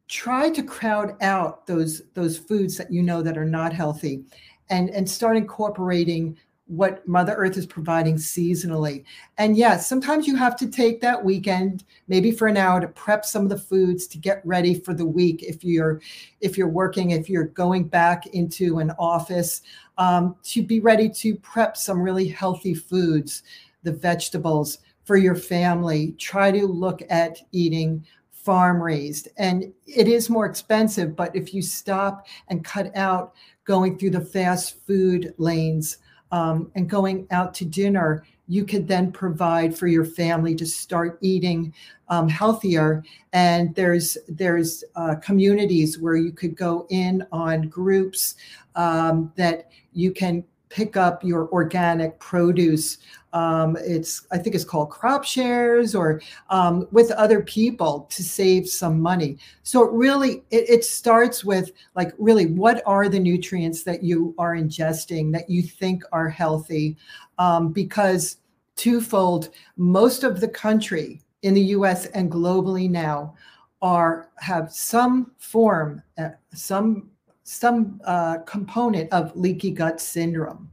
try 0.08 0.50
to 0.50 0.62
crowd 0.62 1.16
out 1.22 1.66
those 1.66 2.02
those 2.14 2.38
foods 2.38 2.76
that 2.76 2.90
you 2.90 3.02
know 3.02 3.22
that 3.22 3.38
are 3.38 3.44
not 3.44 3.72
healthy 3.72 4.24
and 4.70 4.90
and 4.90 5.08
start 5.08 5.36
incorporating 5.36 6.36
what 6.66 7.06
mother 7.08 7.32
earth 7.34 7.56
is 7.56 7.64
providing 7.64 8.16
seasonally. 8.16 9.04
And 9.38 9.56
yes 9.56 9.88
sometimes 9.88 10.26
you 10.26 10.36
have 10.36 10.56
to 10.56 10.68
take 10.68 11.00
that 11.00 11.22
weekend 11.22 11.84
maybe 12.08 12.30
for 12.30 12.48
an 12.48 12.56
hour 12.56 12.80
to 12.80 12.88
prep 12.88 13.24
some 13.24 13.42
of 13.42 13.48
the 13.48 13.58
foods 13.58 14.06
to 14.08 14.18
get 14.18 14.42
ready 14.44 14.74
for 14.74 14.94
the 14.94 15.06
week 15.06 15.42
if 15.42 15.62
you're 15.62 16.00
if 16.40 16.58
you're 16.58 16.68
working 16.68 17.10
if 17.10 17.28
you're 17.28 17.44
going 17.44 17.84
back 17.84 18.26
into 18.28 18.78
an 18.78 18.90
office 18.98 19.62
um, 19.98 20.36
to 20.42 20.62
be 20.62 20.80
ready 20.80 21.08
to 21.08 21.34
prep 21.36 21.76
some 21.76 22.00
really 22.00 22.28
healthy 22.28 22.74
foods 22.74 23.42
the 23.82 23.92
vegetables 23.92 24.78
for 25.08 25.16
your 25.16 25.34
family. 25.34 26.12
Try 26.18 26.52
to 26.52 26.66
look 26.66 27.00
at 27.08 27.38
eating 27.50 28.04
farm 28.48 28.82
raised. 28.82 29.28
And 29.36 29.74
it 29.84 30.08
is 30.08 30.30
more 30.30 30.46
expensive, 30.46 31.14
but 31.14 31.36
if 31.36 31.52
you 31.52 31.60
stop 31.60 32.26
and 32.48 32.64
cut 32.64 32.96
out 32.96 33.34
going 33.66 33.98
through 33.98 34.12
the 34.12 34.22
fast 34.22 34.86
food 34.86 35.34
lanes 35.36 35.98
um, 36.32 36.72
and 36.74 36.88
going 36.88 37.26
out 37.30 37.52
to 37.52 37.66
dinner, 37.66 38.24
you 38.46 38.64
could 38.64 38.88
then 38.88 39.12
provide 39.12 39.76
for 39.76 39.86
your 39.86 40.06
family 40.06 40.54
to 40.54 40.64
start 40.64 41.18
eating 41.20 41.74
um, 42.08 42.26
healthier. 42.26 43.04
And 43.34 43.74
there's 43.74 44.16
there's 44.28 44.82
uh, 44.96 45.16
communities 45.16 45.98
where 45.98 46.16
you 46.16 46.32
could 46.32 46.56
go 46.56 46.86
in 46.88 47.26
on 47.30 47.68
groups 47.68 48.34
um, 48.76 49.30
that 49.36 49.70
you 49.92 50.10
can 50.10 50.42
pick 50.68 50.96
up 50.96 51.24
your 51.24 51.48
organic 51.50 52.18
produce. 52.18 52.98
Um, 53.32 53.76
it's 53.80 54.26
I 54.32 54.38
think 54.38 54.54
it's 54.54 54.64
called 54.64 54.90
crop 54.90 55.24
shares 55.24 55.94
or 55.94 56.20
um, 56.50 56.88
with 56.90 57.10
other 57.12 57.42
people 57.42 58.06
to 58.10 58.22
save 58.22 58.68
some 58.68 59.00
money. 59.00 59.38
So 59.62 59.84
it 59.84 59.92
really 59.92 60.44
it, 60.50 60.68
it 60.68 60.84
starts 60.84 61.44
with 61.44 61.70
like 61.94 62.12
really 62.18 62.46
what 62.46 62.82
are 62.86 63.08
the 63.08 63.20
nutrients 63.20 63.82
that 63.84 64.02
you 64.02 64.34
are 64.38 64.54
ingesting 64.54 65.32
that 65.32 65.50
you 65.50 65.62
think 65.62 66.04
are 66.12 66.28
healthy, 66.28 66.96
um, 67.38 67.72
because 67.72 68.38
twofold 68.76 69.50
most 69.76 70.24
of 70.24 70.40
the 70.40 70.48
country 70.48 71.20
in 71.42 71.54
the 71.54 71.60
U.S. 71.76 72.06
and 72.06 72.30
globally 72.30 72.88
now 72.88 73.34
are 73.82 74.30
have 74.38 74.72
some 74.72 75.32
form 75.38 76.02
uh, 76.18 76.30
some 76.52 77.10
some 77.48 78.00
uh, 78.04 78.38
component 78.46 79.12
of 79.12 79.34
leaky 79.36 79.70
gut 79.70 80.00
syndrome. 80.00 80.70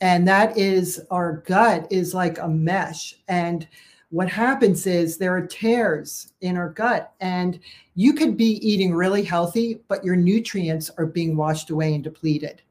And 0.00 0.26
that 0.28 0.56
is 0.56 1.00
our 1.10 1.38
gut 1.46 1.86
is 1.90 2.14
like 2.14 2.38
a 2.38 2.48
mesh. 2.48 3.16
And 3.28 3.66
what 4.10 4.28
happens 4.28 4.86
is 4.86 5.16
there 5.16 5.36
are 5.36 5.46
tears 5.46 6.32
in 6.40 6.56
our 6.56 6.68
gut, 6.68 7.12
and 7.20 7.58
you 7.96 8.12
could 8.12 8.36
be 8.36 8.66
eating 8.66 8.94
really 8.94 9.24
healthy, 9.24 9.80
but 9.88 10.04
your 10.04 10.16
nutrients 10.16 10.90
are 10.96 11.06
being 11.06 11.36
washed 11.36 11.70
away 11.70 11.94
and 11.94 12.04
depleted. 12.04 12.62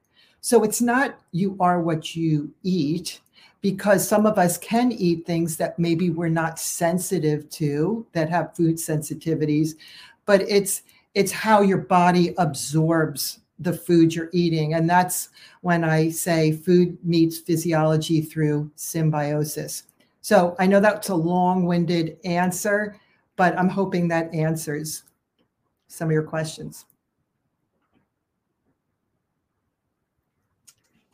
So 0.41 0.63
it's 0.63 0.81
not 0.81 1.19
you 1.31 1.57
are 1.59 1.81
what 1.81 2.15
you 2.15 2.53
eat, 2.63 3.19
because 3.61 4.07
some 4.07 4.25
of 4.25 4.37
us 4.37 4.57
can 4.57 4.91
eat 4.91 5.25
things 5.25 5.57
that 5.57 5.77
maybe 5.77 6.09
we're 6.09 6.29
not 6.29 6.59
sensitive 6.59 7.49
to 7.49 8.05
that 8.13 8.29
have 8.29 8.55
food 8.55 8.75
sensitivities, 8.75 9.71
but 10.25 10.41
it's 10.41 10.83
it's 11.15 11.31
how 11.31 11.61
your 11.61 11.79
body 11.79 12.35
absorbs 12.37 13.39
the 13.59 13.73
food 13.73 14.13
you're 14.13 14.29
eating. 14.33 14.73
And 14.73 14.89
that's 14.89 15.29
when 15.61 15.83
I 15.83 16.09
say 16.09 16.51
food 16.51 16.97
meets 17.03 17.39
physiology 17.39 18.21
through 18.21 18.69
symbiosis. 18.75 19.83
So 20.21 20.55
I 20.59 20.67
know 20.67 20.79
that's 20.79 21.09
a 21.09 21.15
long 21.15 21.65
winded 21.65 22.17
answer, 22.25 22.99
but 23.37 23.57
I'm 23.57 23.69
hoping 23.69 24.07
that 24.09 24.33
answers 24.33 25.03
some 25.87 26.09
of 26.09 26.11
your 26.11 26.23
questions. 26.23 26.85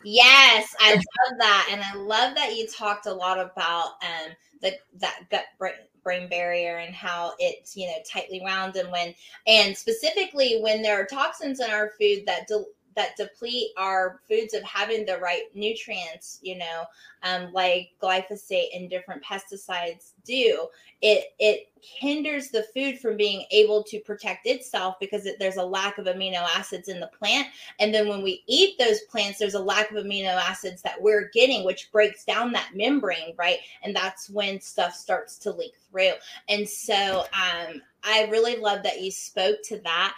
Yes, 0.04 0.74
I 0.80 0.94
love 0.96 1.38
that, 1.38 1.70
and 1.72 1.82
I 1.82 1.94
love 1.94 2.34
that 2.34 2.56
you 2.56 2.68
talked 2.68 3.06
a 3.06 3.14
lot 3.14 3.40
about 3.40 3.92
um, 4.02 4.32
the 4.62 4.74
that 5.00 5.30
gut 5.30 5.46
brain, 5.60 5.74
brain 6.04 6.28
barrier 6.30 6.78
and 6.78 6.94
how 6.94 7.34
it's 7.40 7.76
you 7.76 7.88
know 7.88 7.98
tightly 8.10 8.42
wound, 8.42 8.76
and 8.76 8.92
when 8.92 9.14
and 9.48 9.76
specifically 9.78 10.60
when 10.62 10.82
there 10.82 11.00
are 11.00 11.06
toxins 11.06 11.60
in 11.60 11.70
our 11.70 11.92
food 12.00 12.24
that 12.26 12.48
de- 12.48 12.66
that 12.96 13.16
deplete 13.18 13.70
our 13.78 14.20
foods 14.28 14.54
of 14.54 14.64
having 14.64 15.06
the 15.06 15.18
right 15.18 15.44
nutrients, 15.54 16.40
you 16.42 16.58
know, 16.58 16.84
um, 17.24 17.52
like 17.54 17.92
glyphosate 18.02 18.76
and 18.76 18.90
different 18.90 19.24
pesticides 19.24 20.12
do, 20.26 20.68
it 21.02 21.34
it 21.40 21.68
hinders 21.82 22.50
the 22.50 22.66
food 22.76 23.00
from 23.00 23.18
being 23.18 23.44
able 23.52 23.84
to 23.84 24.00
protect 24.02 24.46
itself 24.46 24.96
because 25.00 25.26
it, 25.26 25.38
there's 25.40 25.58
a 25.58 25.64
lack 25.64 25.98
of 25.98 26.06
amino 26.06 26.44
acids 26.56 26.90
in 26.90 27.00
the 27.00 27.08
plant. 27.08 27.48
And 27.80 27.94
then 27.94 28.08
when 28.08 28.22
we 28.22 28.44
eat 28.48 28.78
those 28.78 29.02
plants, 29.02 29.40
there's 29.40 29.56
a 29.56 29.60
lack 29.60 29.92
of 29.92 29.98
amino 29.98 30.36
acids 30.36 30.82
that 30.84 31.02
we're 31.02 31.30
getting, 31.34 31.66
which 31.66 31.92
breaks 31.92 32.24
down 32.24 32.52
that 32.52 32.72
membrane, 32.76 33.34
right? 33.38 33.58
And 33.84 33.96
that's 33.96 34.30
when 34.30 34.62
stuff 34.62 34.96
starts 34.96 35.38
to 35.40 35.52
leak 35.52 35.74
through. 35.90 36.14
And 36.50 36.68
so 36.68 37.26
um, 37.34 37.82
I 38.04 38.28
really 38.30 38.58
love 38.58 38.84
that 38.84 39.02
you 39.02 39.12
spoke 39.12 39.58
to 39.66 39.80
that. 39.80 40.16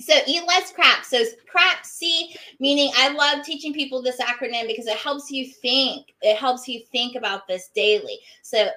So 0.00 0.14
eat 0.26 0.42
less 0.46 0.72
crap. 0.72 1.04
So 1.04 1.22
crap 1.48 1.84
C 1.84 2.34
meaning 2.58 2.90
I 2.96 3.12
love 3.12 3.44
teaching 3.44 3.72
people 3.72 4.02
this 4.02 4.20
acronym 4.20 4.66
because 4.66 4.86
it 4.86 4.96
helps 4.96 5.30
you 5.30 5.46
think. 5.46 6.14
It 6.22 6.36
helps 6.36 6.66
you 6.66 6.80
think 6.90 7.16
about 7.16 7.46
this 7.46 7.68
daily. 7.74 8.18
So 8.42 8.68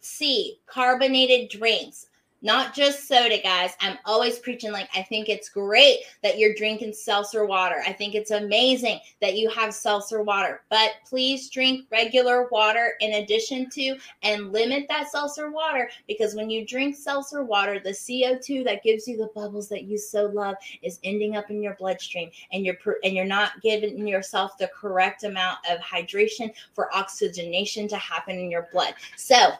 C 0.00 0.58
carbonated 0.66 1.50
drinks 1.50 2.06
not 2.42 2.74
just 2.74 3.06
soda, 3.06 3.38
guys. 3.42 3.74
I'm 3.80 3.98
always 4.04 4.38
preaching 4.38 4.72
like 4.72 4.88
I 4.94 5.02
think 5.02 5.28
it's 5.28 5.48
great 5.48 5.98
that 6.22 6.38
you're 6.38 6.54
drinking 6.54 6.94
seltzer 6.94 7.44
water. 7.44 7.82
I 7.86 7.92
think 7.92 8.14
it's 8.14 8.30
amazing 8.30 9.00
that 9.20 9.36
you 9.36 9.50
have 9.50 9.74
seltzer 9.74 10.22
water, 10.22 10.62
but 10.70 10.92
please 11.06 11.50
drink 11.50 11.86
regular 11.90 12.48
water 12.50 12.94
in 13.00 13.14
addition 13.14 13.68
to 13.70 13.96
and 14.22 14.52
limit 14.52 14.86
that 14.88 15.10
seltzer 15.10 15.50
water 15.50 15.90
because 16.06 16.34
when 16.34 16.48
you 16.48 16.66
drink 16.66 16.96
seltzer 16.96 17.44
water, 17.44 17.78
the 17.78 17.90
CO2 17.90 18.64
that 18.64 18.82
gives 18.82 19.06
you 19.06 19.16
the 19.16 19.30
bubbles 19.34 19.68
that 19.68 19.84
you 19.84 19.98
so 19.98 20.26
love 20.26 20.56
is 20.82 20.98
ending 21.04 21.36
up 21.36 21.50
in 21.50 21.62
your 21.62 21.74
bloodstream 21.74 22.30
and 22.52 22.64
you're 22.64 22.76
and 23.04 23.14
you're 23.14 23.24
not 23.24 23.60
giving 23.60 24.06
yourself 24.06 24.56
the 24.56 24.70
correct 24.74 25.24
amount 25.24 25.58
of 25.70 25.78
hydration 25.80 26.50
for 26.74 26.94
oxygenation 26.96 27.86
to 27.88 27.96
happen 27.96 28.38
in 28.38 28.50
your 28.50 28.68
blood. 28.72 28.94
So, 29.16 29.52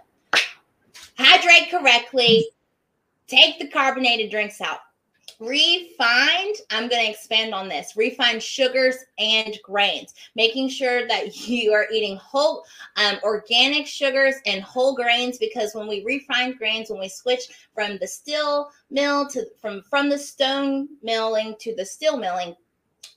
hydrate 1.18 1.70
correctly 1.70 2.48
take 3.30 3.58
the 3.58 3.68
carbonated 3.68 4.30
drinks 4.30 4.60
out. 4.60 4.80
Refined, 5.38 6.56
I'm 6.70 6.88
going 6.88 7.04
to 7.04 7.10
expand 7.10 7.54
on 7.54 7.68
this. 7.68 7.96
Refined 7.96 8.42
sugars 8.42 8.96
and 9.18 9.58
grains, 9.62 10.12
making 10.36 10.68
sure 10.68 11.06
that 11.08 11.34
you 11.48 11.72
are 11.72 11.86
eating 11.90 12.16
whole 12.16 12.64
um, 12.96 13.16
organic 13.22 13.86
sugars 13.86 14.34
and 14.44 14.62
whole 14.62 14.94
grains 14.94 15.38
because 15.38 15.74
when 15.74 15.88
we 15.88 16.04
refine 16.04 16.56
grains, 16.56 16.90
when 16.90 17.00
we 17.00 17.08
switch 17.08 17.40
from 17.74 17.96
the 17.98 18.06
steel 18.06 18.70
mill 18.90 19.28
to 19.28 19.46
from 19.60 19.82
from 19.88 20.10
the 20.10 20.18
stone 20.18 20.88
milling 21.02 21.54
to 21.60 21.74
the 21.74 21.86
steel 21.86 22.18
milling, 22.18 22.54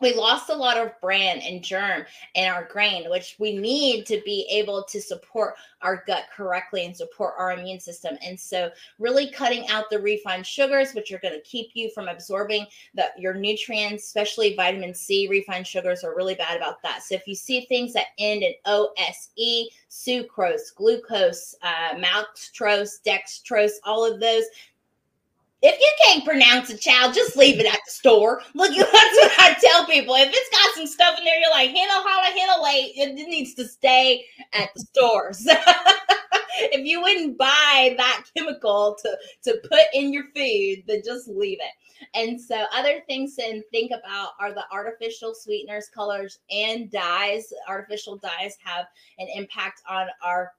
we 0.01 0.13
lost 0.13 0.49
a 0.49 0.55
lot 0.55 0.77
of 0.77 0.99
bran 1.01 1.39
and 1.39 1.63
germ 1.63 2.05
in 2.35 2.49
our 2.49 2.65
grain, 2.65 3.09
which 3.09 3.35
we 3.39 3.57
need 3.57 4.05
to 4.07 4.21
be 4.25 4.47
able 4.49 4.83
to 4.83 5.01
support 5.01 5.55
our 5.81 6.03
gut 6.07 6.25
correctly 6.35 6.85
and 6.85 6.95
support 6.95 7.35
our 7.37 7.51
immune 7.51 7.79
system. 7.79 8.17
And 8.21 8.39
so, 8.39 8.69
really 8.99 9.29
cutting 9.29 9.67
out 9.69 9.89
the 9.89 9.99
refined 9.99 10.45
sugars, 10.45 10.93
which 10.93 11.11
are 11.11 11.19
going 11.19 11.33
to 11.33 11.41
keep 11.41 11.71
you 11.73 11.89
from 11.91 12.07
absorbing 12.07 12.65
the, 12.95 13.07
your 13.17 13.33
nutrients, 13.33 14.05
especially 14.05 14.55
vitamin 14.55 14.93
C. 14.93 15.27
Refined 15.27 15.67
sugars 15.67 16.03
are 16.03 16.15
really 16.15 16.35
bad 16.35 16.57
about 16.57 16.81
that. 16.83 17.03
So, 17.03 17.15
if 17.15 17.27
you 17.27 17.35
see 17.35 17.61
things 17.61 17.93
that 17.93 18.07
end 18.17 18.43
in 18.43 18.53
OSE, 18.65 19.69
sucrose, 19.89 20.73
glucose, 20.75 21.55
uh, 21.61 21.95
maltose, 21.95 22.99
dextrose, 23.05 23.73
all 23.83 24.05
of 24.05 24.19
those, 24.19 24.45
if 25.63 25.79
you 25.79 25.91
can't 26.03 26.25
pronounce 26.25 26.69
a 26.69 26.77
child, 26.77 27.13
just 27.13 27.37
leave 27.37 27.57
it 27.57 27.65
at 27.65 27.79
the 27.85 27.91
store. 27.91 28.41
Look, 28.53 28.71
that's 28.77 28.91
what 28.91 29.31
I 29.39 29.55
tell 29.59 29.85
people. 29.85 30.13
If 30.15 30.29
it's 30.29 30.49
got 30.49 30.75
some 30.75 30.85
stuff 30.85 31.17
in 31.17 31.23
there, 31.23 31.39
you're 31.39 31.51
like, 31.51 31.69
Hannah 31.69 32.03
holla, 32.03 32.37
Hannah 32.37 32.61
late, 32.61 32.91
it 32.95 33.15
needs 33.15 33.53
to 33.55 33.65
stay 33.65 34.25
at 34.51 34.69
the 34.75 34.81
stores. 34.81 35.47
if 35.47 36.85
you 36.85 37.01
wouldn't 37.01 37.37
buy 37.37 37.95
that 37.97 38.25
chemical 38.35 38.97
to, 39.01 39.17
to 39.45 39.57
put 39.69 39.85
in 39.93 40.11
your 40.11 40.25
food, 40.35 40.83
then 40.85 41.01
just 41.03 41.29
leave 41.29 41.59
it. 41.61 41.71
And 42.13 42.39
so, 42.39 42.65
other 42.73 43.01
things 43.07 43.35
to 43.35 43.61
think 43.71 43.91
about 43.91 44.31
are 44.41 44.53
the 44.53 44.65
artificial 44.73 45.33
sweeteners, 45.33 45.87
colors, 45.87 46.39
and 46.51 46.91
dyes. 46.91 47.53
Artificial 47.69 48.17
dyes 48.17 48.57
have 48.61 48.87
an 49.19 49.27
impact 49.33 49.81
on 49.89 50.07
our 50.21 50.51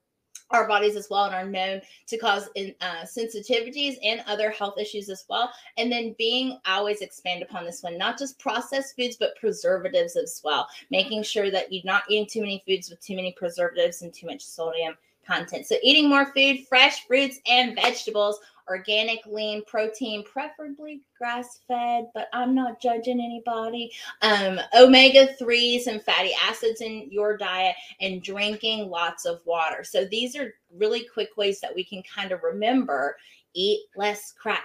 our 0.55 0.67
bodies 0.67 0.95
as 0.95 1.07
well 1.09 1.25
and 1.25 1.35
are 1.35 1.47
known 1.47 1.81
to 2.07 2.17
cause 2.17 2.49
in, 2.55 2.73
uh, 2.81 3.03
sensitivities 3.03 3.97
and 4.03 4.23
other 4.27 4.49
health 4.49 4.77
issues 4.79 5.09
as 5.09 5.25
well. 5.29 5.51
And 5.77 5.91
then 5.91 6.15
being 6.17 6.59
always 6.65 7.01
expand 7.01 7.43
upon 7.43 7.65
this 7.65 7.83
one, 7.83 7.97
not 7.97 8.17
just 8.17 8.39
processed 8.39 8.95
foods, 8.95 9.17
but 9.17 9.35
preservatives 9.35 10.15
as 10.15 10.41
well, 10.43 10.67
making 10.89 11.23
sure 11.23 11.51
that 11.51 11.71
you're 11.71 11.83
not 11.85 12.03
eating 12.09 12.27
too 12.27 12.41
many 12.41 12.63
foods 12.65 12.89
with 12.89 13.01
too 13.01 13.15
many 13.15 13.33
preservatives 13.33 14.01
and 14.01 14.13
too 14.13 14.27
much 14.27 14.43
sodium 14.43 14.95
content. 15.25 15.65
So 15.65 15.75
eating 15.83 16.09
more 16.09 16.31
food, 16.33 16.67
fresh 16.67 17.05
fruits 17.05 17.39
and 17.47 17.75
vegetables 17.75 18.39
organic, 18.67 19.25
lean 19.25 19.63
protein, 19.65 20.23
preferably 20.23 21.01
grass 21.17 21.59
fed, 21.67 22.07
but 22.13 22.27
I'm 22.33 22.55
not 22.55 22.81
judging 22.81 23.19
anybody. 23.19 23.91
Um, 24.21 24.59
omega 24.77 25.35
3s 25.39 25.87
and 25.87 26.01
fatty 26.01 26.33
acids 26.43 26.81
in 26.81 27.07
your 27.11 27.37
diet, 27.37 27.75
and 28.01 28.23
drinking 28.23 28.89
lots 28.89 29.25
of 29.25 29.41
water. 29.45 29.83
So 29.83 30.05
these 30.05 30.35
are 30.35 30.53
really 30.77 31.05
quick 31.13 31.37
ways 31.37 31.59
that 31.61 31.73
we 31.73 31.83
can 31.83 32.03
kind 32.03 32.31
of 32.31 32.43
remember 32.43 33.17
eat 33.53 33.81
less 33.95 34.33
crap 34.37 34.63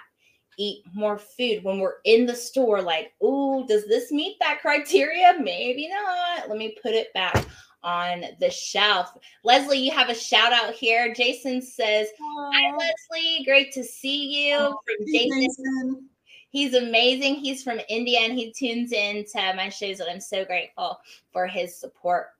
eat 0.59 0.83
more 0.93 1.17
food 1.17 1.65
when 1.65 1.79
we're 1.79 2.01
in 2.05 2.27
the 2.27 2.35
store 2.35 2.83
like 2.83 3.13
oh 3.23 3.65
does 3.67 3.87
this 3.87 4.13
meet 4.13 4.37
that 4.41 4.61
criteria 4.61 5.35
maybe 5.41 5.89
not 5.89 6.49
let 6.49 6.59
me 6.59 6.77
put 6.83 6.93
it 6.93 7.13
back 7.15 7.47
on 7.83 8.25
the 8.39 8.51
shelf. 8.51 9.17
Leslie, 9.45 9.79
you 9.79 9.91
have 9.91 10.09
a 10.09 10.15
shout 10.15 10.53
out 10.53 10.75
here. 10.75 11.15
Jason 11.15 11.63
says, 11.63 12.09
Aww. 12.21 12.51
Hi, 12.53 12.77
Leslie. 12.77 13.45
Great 13.45 13.73
to 13.73 13.85
see 13.85 14.49
you. 14.49 14.59
From 14.59 15.07
Jason. 15.07 15.41
Jason. 15.41 16.09
He's 16.51 16.75
amazing. 16.75 17.37
He's 17.37 17.63
from 17.63 17.81
India 17.89 18.19
and 18.21 18.33
he 18.33 18.53
tunes 18.53 18.93
in 18.93 19.25
to 19.33 19.55
my 19.55 19.69
shows, 19.69 20.01
and 20.01 20.11
I'm 20.11 20.21
so 20.21 20.45
grateful 20.45 21.01
for 21.33 21.47
his 21.47 21.77
support. 21.77 22.31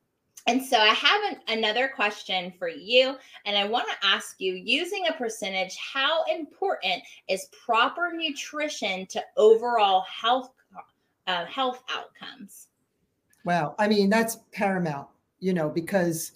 And 0.47 0.65
so 0.65 0.79
I 0.79 0.89
have 0.89 1.23
an, 1.31 1.59
another 1.59 1.87
question 1.95 2.53
for 2.59 2.69
you, 2.69 3.15
and 3.47 3.57
I 3.57 3.69
want 3.69 3.87
to 3.89 4.07
ask 4.07 4.41
you 4.41 4.55
using 4.55 5.07
a 5.07 5.13
percentage, 5.13 5.77
how 5.77 6.25
important 6.25 7.03
is 7.29 7.47
proper 7.65 8.11
nutrition 8.13 9.07
to 9.07 9.23
overall 9.37 10.01
health 10.03 10.51
uh, 11.27 11.45
health 11.45 11.85
outcomes? 11.95 12.69
Well, 13.45 13.77
I 13.79 13.87
mean, 13.87 14.11
that's 14.11 14.39
paramount 14.53 15.07
you 15.41 15.53
know, 15.53 15.69
because 15.69 16.33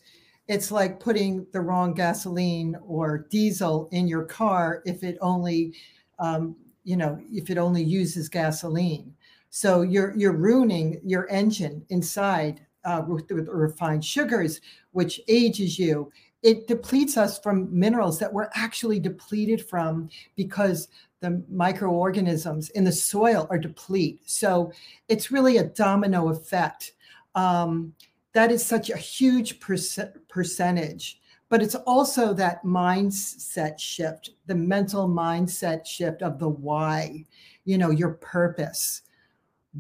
it's 0.49 0.71
like 0.71 1.01
putting 1.01 1.47
the 1.53 1.61
wrong 1.61 1.95
gasoline 1.95 2.77
or 2.87 3.27
diesel 3.31 3.89
in 3.93 4.07
your 4.07 4.25
car 4.25 4.83
if 4.85 5.03
it 5.03 5.17
only, 5.21 5.75
um, 6.19 6.57
you 6.85 6.97
know, 6.97 7.19
if 7.33 7.49
it 7.49 7.59
only 7.59 7.83
uses 7.83 8.29
gasoline. 8.29 9.15
So 9.51 9.83
you're 9.83 10.15
you're 10.17 10.37
ruining 10.37 11.01
your 11.05 11.31
engine 11.31 11.85
inside 11.89 12.61
uh, 12.85 13.03
with, 13.07 13.31
with 13.31 13.49
refined 13.49 14.05
sugars, 14.05 14.61
which 14.93 15.21
ages 15.29 15.79
you. 15.79 16.11
It 16.43 16.67
depletes 16.67 17.17
us 17.17 17.39
from 17.39 17.69
minerals 17.77 18.19
that 18.19 18.31
we're 18.31 18.51
actually 18.55 19.01
depleted 19.01 19.65
from 19.67 20.11
because 20.37 20.89
the 21.21 21.43
microorganisms 21.49 22.69
in 22.71 22.85
the 22.85 22.93
soil 22.93 23.47
are 23.49 23.57
deplete. 23.57 24.21
So 24.27 24.71
it's 25.09 25.31
really 25.31 25.57
a 25.57 25.65
domino 25.65 26.29
effect. 26.29 26.93
Um, 27.35 27.95
that 28.35 28.53
is 28.53 28.65
such 28.65 28.91
a 28.91 28.97
huge 28.97 29.59
percentage 29.59 31.21
but 31.49 31.63
it's 31.63 31.75
also 31.75 32.35
that 32.35 32.63
mindset 32.65 33.79
shift 33.79 34.31
the 34.47 34.55
mental 34.55 35.09
mindset 35.09 35.87
shift 35.87 36.23
of 36.23 36.39
the 36.39 36.49
why 36.49 37.25
you 37.65 37.79
know 37.79 37.91
your 37.91 38.11
purpose. 38.11 39.03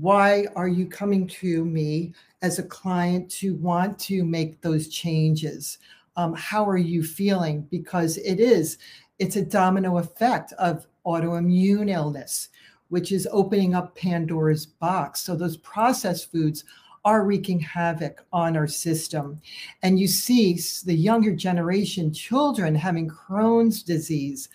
Why 0.00 0.46
are 0.56 0.68
you 0.68 0.86
coming 0.86 1.26
to 1.28 1.64
me 1.64 2.14
as 2.42 2.58
a 2.58 2.64
client 2.64 3.30
to 3.32 3.54
want 3.54 3.98
to 4.00 4.24
make 4.24 4.60
those 4.60 4.88
changes? 4.88 5.78
Um, 6.16 6.34
how 6.34 6.68
are 6.68 6.76
you 6.76 7.02
feeling? 7.02 7.62
Because 7.70 8.16
it 8.18 8.40
is 8.40 8.78
it's 9.18 9.36
a 9.36 9.44
domino 9.44 9.98
effect 9.98 10.52
of 10.54 10.86
autoimmune 11.06 11.90
illness 11.90 12.48
which 12.88 13.12
is 13.12 13.26
opening 13.32 13.74
up 13.74 13.96
pandora's 13.96 14.66
box. 14.66 15.20
So 15.20 15.34
those 15.34 15.56
processed 15.56 16.30
foods 16.30 16.64
are 17.04 17.24
wreaking 17.24 17.60
havoc 17.60 18.24
on 18.32 18.56
our 18.56 18.66
system. 18.66 19.40
And 19.82 19.98
you 19.98 20.08
see 20.08 20.58
the 20.84 20.94
younger 20.94 21.34
generation, 21.34 22.12
children 22.12 22.74
having 22.74 23.08
Crohn's 23.08 23.82
disease, 23.82 24.48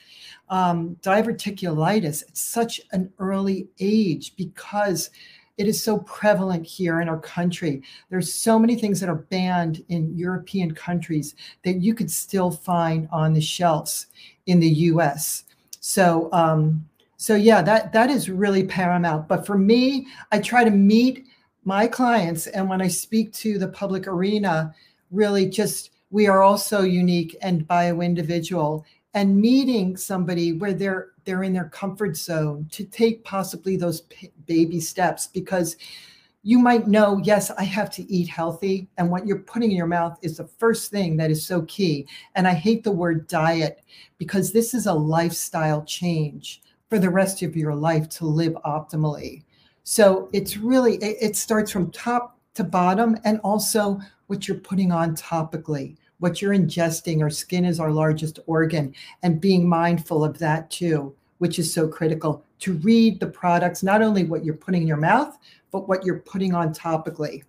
um, 0.50 0.98
diverticulitis 1.02 2.24
at 2.24 2.36
such 2.36 2.82
an 2.92 3.12
early 3.20 3.68
age 3.80 4.36
because 4.36 5.12
it 5.60 5.68
is 5.68 5.84
so 5.84 6.00
prevalent 6.00 6.66
here 6.66 7.02
in 7.02 7.10
our 7.10 7.20
country. 7.20 7.84
There's 8.10 8.34
so 8.34 8.58
many 8.58 8.76
things 8.76 9.00
that 9.02 9.10
are 9.10 9.16
banned 9.16 9.84
in 9.90 10.18
European 10.18 10.74
countries 10.74 11.36
that 11.64 11.82
you 11.82 11.94
could 11.94 12.10
still 12.10 12.50
find 12.50 13.10
on 13.12 13.34
the 13.34 13.42
shelves 13.42 14.08
in 14.46 14.62
the 14.62 14.70
U.S. 14.70 15.44
So, 15.82 16.30
um, 16.32 16.88
so 17.18 17.36
yeah, 17.36 17.62
that 17.62 17.92
that 17.92 18.10
is 18.10 18.30
really 18.30 18.64
paramount. 18.64 19.28
But 19.28 19.46
for 19.46 19.58
me, 19.58 20.08
I 20.32 20.40
try 20.40 20.64
to 20.64 20.72
meet 20.72 21.28
my 21.70 21.86
clients, 21.86 22.48
and 22.48 22.68
when 22.68 22.82
I 22.82 22.88
speak 22.88 23.32
to 23.34 23.60
the 23.60 23.68
public 23.68 24.08
arena, 24.08 24.74
really 25.12 25.48
just 25.48 25.92
we 26.10 26.26
are 26.26 26.42
also 26.42 26.82
unique 26.82 27.38
and 27.44 27.68
bio 27.68 28.02
individual 28.02 28.84
and 29.14 29.40
meeting 29.40 29.96
somebody 29.96 30.54
where 30.54 30.74
they're 30.74 31.12
they're 31.26 31.44
in 31.44 31.54
their 31.54 31.70
comfort 31.70 32.18
zone 32.18 32.68
to 32.72 32.84
take 32.86 33.24
possibly 33.24 33.78
those 33.78 34.02
p- 34.02 34.32
baby 34.48 34.80
steps 34.80 35.28
because 35.28 35.78
you 36.42 36.58
might 36.58 36.88
know 36.88 37.20
yes 37.24 37.52
i 37.52 37.64
have 37.64 37.92
to 37.92 38.04
eat 38.12 38.28
healthy 38.28 38.88
and 38.98 39.12
what 39.12 39.28
you're 39.28 39.40
putting 39.54 39.70
in 39.70 39.78
your 39.78 39.86
mouth 39.86 40.18
is 40.24 40.38
the 40.38 40.48
first 40.48 40.90
thing 40.90 41.18
that 41.18 41.30
is 41.30 41.46
so 41.46 41.62
key. 41.64 42.08
And 42.34 42.48
i 42.48 42.54
hate 42.54 42.84
the 42.84 42.92
word 43.04 43.28
diet 43.28 43.84
because 44.18 44.52
this 44.52 44.74
is 44.74 44.88
a 44.88 44.94
lifestyle 44.94 45.84
change 45.84 46.64
for 46.90 46.98
the 46.98 47.12
rest 47.12 47.44
of 47.44 47.56
your 47.56 47.76
life 47.76 48.10
to 48.10 48.26
live 48.26 48.54
optimally 48.66 49.44
so 49.90 50.30
it's 50.34 50.56
really 50.56 50.98
it, 50.98 51.18
it 51.20 51.36
starts 51.36 51.72
from 51.72 51.90
top 51.90 52.38
to 52.54 52.64
bottom 52.64 53.18
and 53.24 53.40
also 53.44 54.00
what 54.28 54.48
you're 54.48 54.60
putting 54.60 54.92
on 54.92 55.16
topically 55.16 55.96
what 56.20 56.42
you're 56.42 56.54
ingesting. 56.54 57.22
Our 57.22 57.30
skin 57.30 57.66
is 57.66 57.80
our 57.80 57.92
largest 57.92 58.40
organ, 58.46 58.94
and 59.24 59.42
being 59.42 59.68
mindful 59.68 60.24
of 60.24 60.38
that 60.40 60.70
too, 60.70 61.16
which 61.40 61.60
is 61.60 61.74
so 61.74 61.88
critical 61.88 62.44
to 62.60 62.74
read 62.74 63.20
the 63.20 63.28
products, 63.28 63.84
not 63.84 64.02
only 64.02 64.26
what 64.26 64.46
you're 64.46 64.54
putting 64.54 64.84
in 64.84 64.88
your 64.88 64.98
mouth, 64.98 65.38
but 65.72 65.88
what 65.88 66.06
you're 66.06 66.20
putting 66.20 66.54
on 66.54 66.74
topically. 66.74 67.44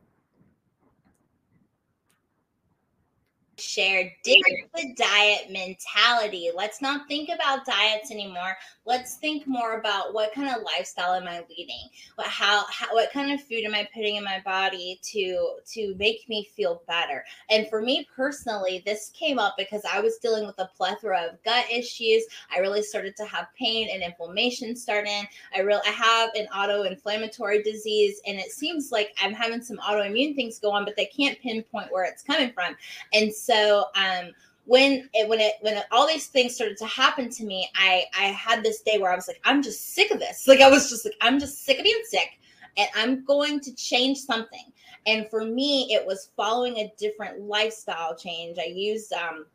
Share 3.60 4.12
the 4.24 4.94
diet 4.96 5.50
mentality. 5.50 6.50
Let's 6.54 6.80
not 6.80 7.06
think 7.08 7.28
about 7.28 7.66
diets 7.66 8.10
anymore. 8.10 8.56
Let's 8.86 9.16
think 9.16 9.46
more 9.46 9.78
about 9.78 10.14
what 10.14 10.32
kind 10.34 10.48
of 10.48 10.62
lifestyle 10.62 11.14
am 11.14 11.28
I 11.28 11.44
leading? 11.48 11.88
What 12.16 12.26
how, 12.26 12.64
how 12.70 12.92
what 12.92 13.12
kind 13.12 13.32
of 13.32 13.42
food 13.42 13.64
am 13.64 13.74
I 13.74 13.88
putting 13.94 14.16
in 14.16 14.24
my 14.24 14.40
body 14.44 14.98
to 15.12 15.58
to 15.72 15.94
make 15.96 16.28
me 16.28 16.48
feel 16.56 16.82
better? 16.88 17.24
And 17.50 17.68
for 17.68 17.82
me 17.82 18.06
personally, 18.14 18.82
this 18.84 19.10
came 19.14 19.38
up 19.38 19.54
because 19.56 19.82
I 19.90 20.00
was 20.00 20.18
dealing 20.18 20.46
with 20.46 20.58
a 20.58 20.70
plethora 20.76 21.28
of 21.30 21.42
gut 21.44 21.66
issues. 21.70 22.24
I 22.54 22.60
really 22.60 22.82
started 22.82 23.16
to 23.16 23.24
have 23.26 23.48
pain 23.58 23.88
and 23.92 24.02
inflammation 24.02 24.74
starting. 24.74 25.26
I 25.54 25.60
really 25.60 25.82
I 25.86 25.90
have 25.90 26.30
an 26.34 26.46
auto-inflammatory 26.46 27.62
disease 27.62 28.20
and 28.26 28.38
it 28.38 28.50
seems 28.50 28.90
like 28.90 29.14
I'm 29.22 29.32
having 29.32 29.62
some 29.62 29.78
autoimmune 29.78 30.34
things 30.34 30.58
go 30.58 30.70
on, 30.70 30.84
but 30.84 30.96
they 30.96 31.06
can't 31.06 31.38
pinpoint 31.40 31.92
where 31.92 32.04
it's 32.04 32.22
coming 32.22 32.52
from. 32.52 32.76
And 33.12 33.32
so 33.32 33.49
so 33.50 33.86
um, 33.96 34.30
when 34.64 35.08
it 35.14 35.28
when 35.28 35.40
it 35.40 35.54
when 35.60 35.76
it, 35.76 35.84
all 35.90 36.06
these 36.06 36.28
things 36.28 36.54
started 36.54 36.76
to 36.78 36.86
happen 36.86 37.28
to 37.30 37.44
me, 37.44 37.68
I 37.74 38.04
I 38.16 38.26
had 38.26 38.62
this 38.62 38.82
day 38.82 38.98
where 38.98 39.12
I 39.12 39.16
was 39.16 39.26
like, 39.26 39.40
I'm 39.44 39.62
just 39.62 39.94
sick 39.94 40.10
of 40.10 40.20
this. 40.20 40.44
Like 40.48 40.60
I 40.60 40.70
was 40.70 40.88
just 40.88 41.04
like, 41.04 41.16
I'm 41.20 41.40
just 41.40 41.64
sick 41.64 41.78
of 41.78 41.84
being 41.84 42.02
sick, 42.04 42.38
and 42.76 42.88
I'm 42.94 43.24
going 43.24 43.60
to 43.60 43.74
change 43.74 44.18
something. 44.18 44.72
And 45.06 45.28
for 45.28 45.44
me, 45.44 45.92
it 45.92 46.06
was 46.06 46.30
following 46.36 46.76
a 46.76 46.92
different 46.98 47.40
lifestyle 47.40 48.14
change. 48.14 48.58
I 48.58 48.66
used 48.66 49.12
um, 49.12 49.46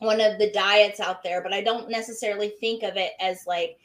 one 0.00 0.20
of 0.20 0.38
the 0.38 0.50
diets 0.50 1.00
out 1.00 1.22
there, 1.22 1.40
but 1.42 1.52
I 1.52 1.62
don't 1.62 1.88
necessarily 1.88 2.50
think 2.60 2.82
of 2.82 2.96
it 2.96 3.12
as 3.20 3.46
like 3.46 3.78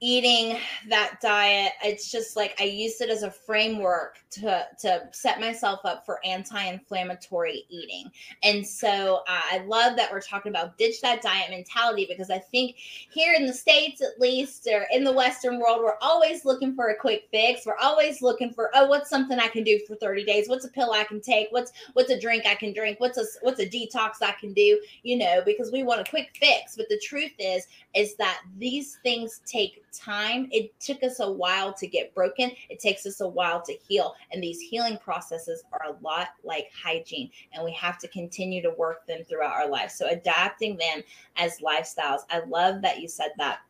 eating 0.00 0.58
that 0.88 1.18
diet 1.22 1.72
it's 1.82 2.10
just 2.10 2.36
like 2.36 2.54
i 2.60 2.64
used 2.64 3.00
it 3.00 3.08
as 3.08 3.22
a 3.22 3.30
framework 3.30 4.18
to 4.30 4.66
to 4.78 5.02
set 5.12 5.40
myself 5.40 5.80
up 5.84 6.04
for 6.04 6.18
anti-inflammatory 6.24 7.64
eating. 7.68 8.10
And 8.42 8.66
so 8.66 9.22
uh, 9.28 9.40
i 9.52 9.64
love 9.66 9.96
that 9.96 10.10
we're 10.10 10.20
talking 10.20 10.50
about 10.50 10.76
ditch 10.76 11.00
that 11.02 11.22
diet 11.22 11.50
mentality 11.50 12.06
because 12.08 12.30
i 12.30 12.38
think 12.38 12.76
here 12.76 13.34
in 13.34 13.46
the 13.46 13.52
states 13.52 14.02
at 14.02 14.20
least 14.20 14.66
or 14.70 14.86
in 14.92 15.04
the 15.04 15.12
western 15.12 15.60
world 15.60 15.80
we're 15.82 15.98
always 16.00 16.44
looking 16.44 16.74
for 16.74 16.88
a 16.88 16.96
quick 16.96 17.28
fix. 17.30 17.66
We're 17.66 17.76
always 17.80 18.22
looking 18.22 18.52
for 18.52 18.70
oh 18.74 18.86
what's 18.86 19.08
something 19.08 19.38
i 19.38 19.48
can 19.48 19.62
do 19.62 19.78
for 19.86 19.94
30 19.94 20.24
days? 20.24 20.48
What's 20.48 20.64
a 20.64 20.70
pill 20.70 20.92
i 20.92 21.04
can 21.04 21.20
take? 21.20 21.48
What's 21.50 21.72
what's 21.92 22.10
a 22.10 22.20
drink 22.20 22.44
i 22.46 22.54
can 22.54 22.72
drink? 22.72 23.00
What's 23.00 23.18
a 23.18 23.24
what's 23.42 23.60
a 23.60 23.68
detox 23.68 24.14
i 24.22 24.32
can 24.32 24.52
do? 24.52 24.80
You 25.02 25.18
know 25.18 25.42
because 25.44 25.70
we 25.70 25.82
want 25.82 26.00
a 26.00 26.10
quick 26.10 26.30
fix. 26.34 26.76
But 26.76 26.88
the 26.88 26.98
truth 26.98 27.32
is 27.38 27.66
is 27.94 28.16
that 28.16 28.40
these 28.58 28.98
things 29.02 29.40
take 29.46 29.84
time. 29.98 30.48
It 30.50 30.78
took 30.80 31.02
us 31.02 31.20
a 31.20 31.30
while 31.30 31.72
to 31.74 31.86
get 31.86 32.14
broken. 32.14 32.50
It 32.68 32.78
takes 32.78 33.06
us 33.06 33.20
a 33.20 33.28
while 33.28 33.62
to 33.62 33.72
heal. 33.72 34.14
And 34.32 34.42
these 34.42 34.60
healing 34.60 34.98
processes 34.98 35.64
are 35.72 35.86
a 35.86 35.96
lot 36.02 36.28
like 36.42 36.70
hygiene, 36.72 37.30
and 37.52 37.64
we 37.64 37.72
have 37.72 37.98
to 37.98 38.08
continue 38.08 38.62
to 38.62 38.70
work 38.70 39.06
them 39.06 39.24
throughout 39.24 39.54
our 39.54 39.68
lives. 39.68 39.94
So, 39.94 40.08
adapting 40.08 40.76
them 40.76 41.02
as 41.36 41.58
lifestyles. 41.58 42.20
I 42.30 42.40
love 42.46 42.82
that 42.82 43.00
you 43.00 43.08
said 43.08 43.32
that. 43.38 43.60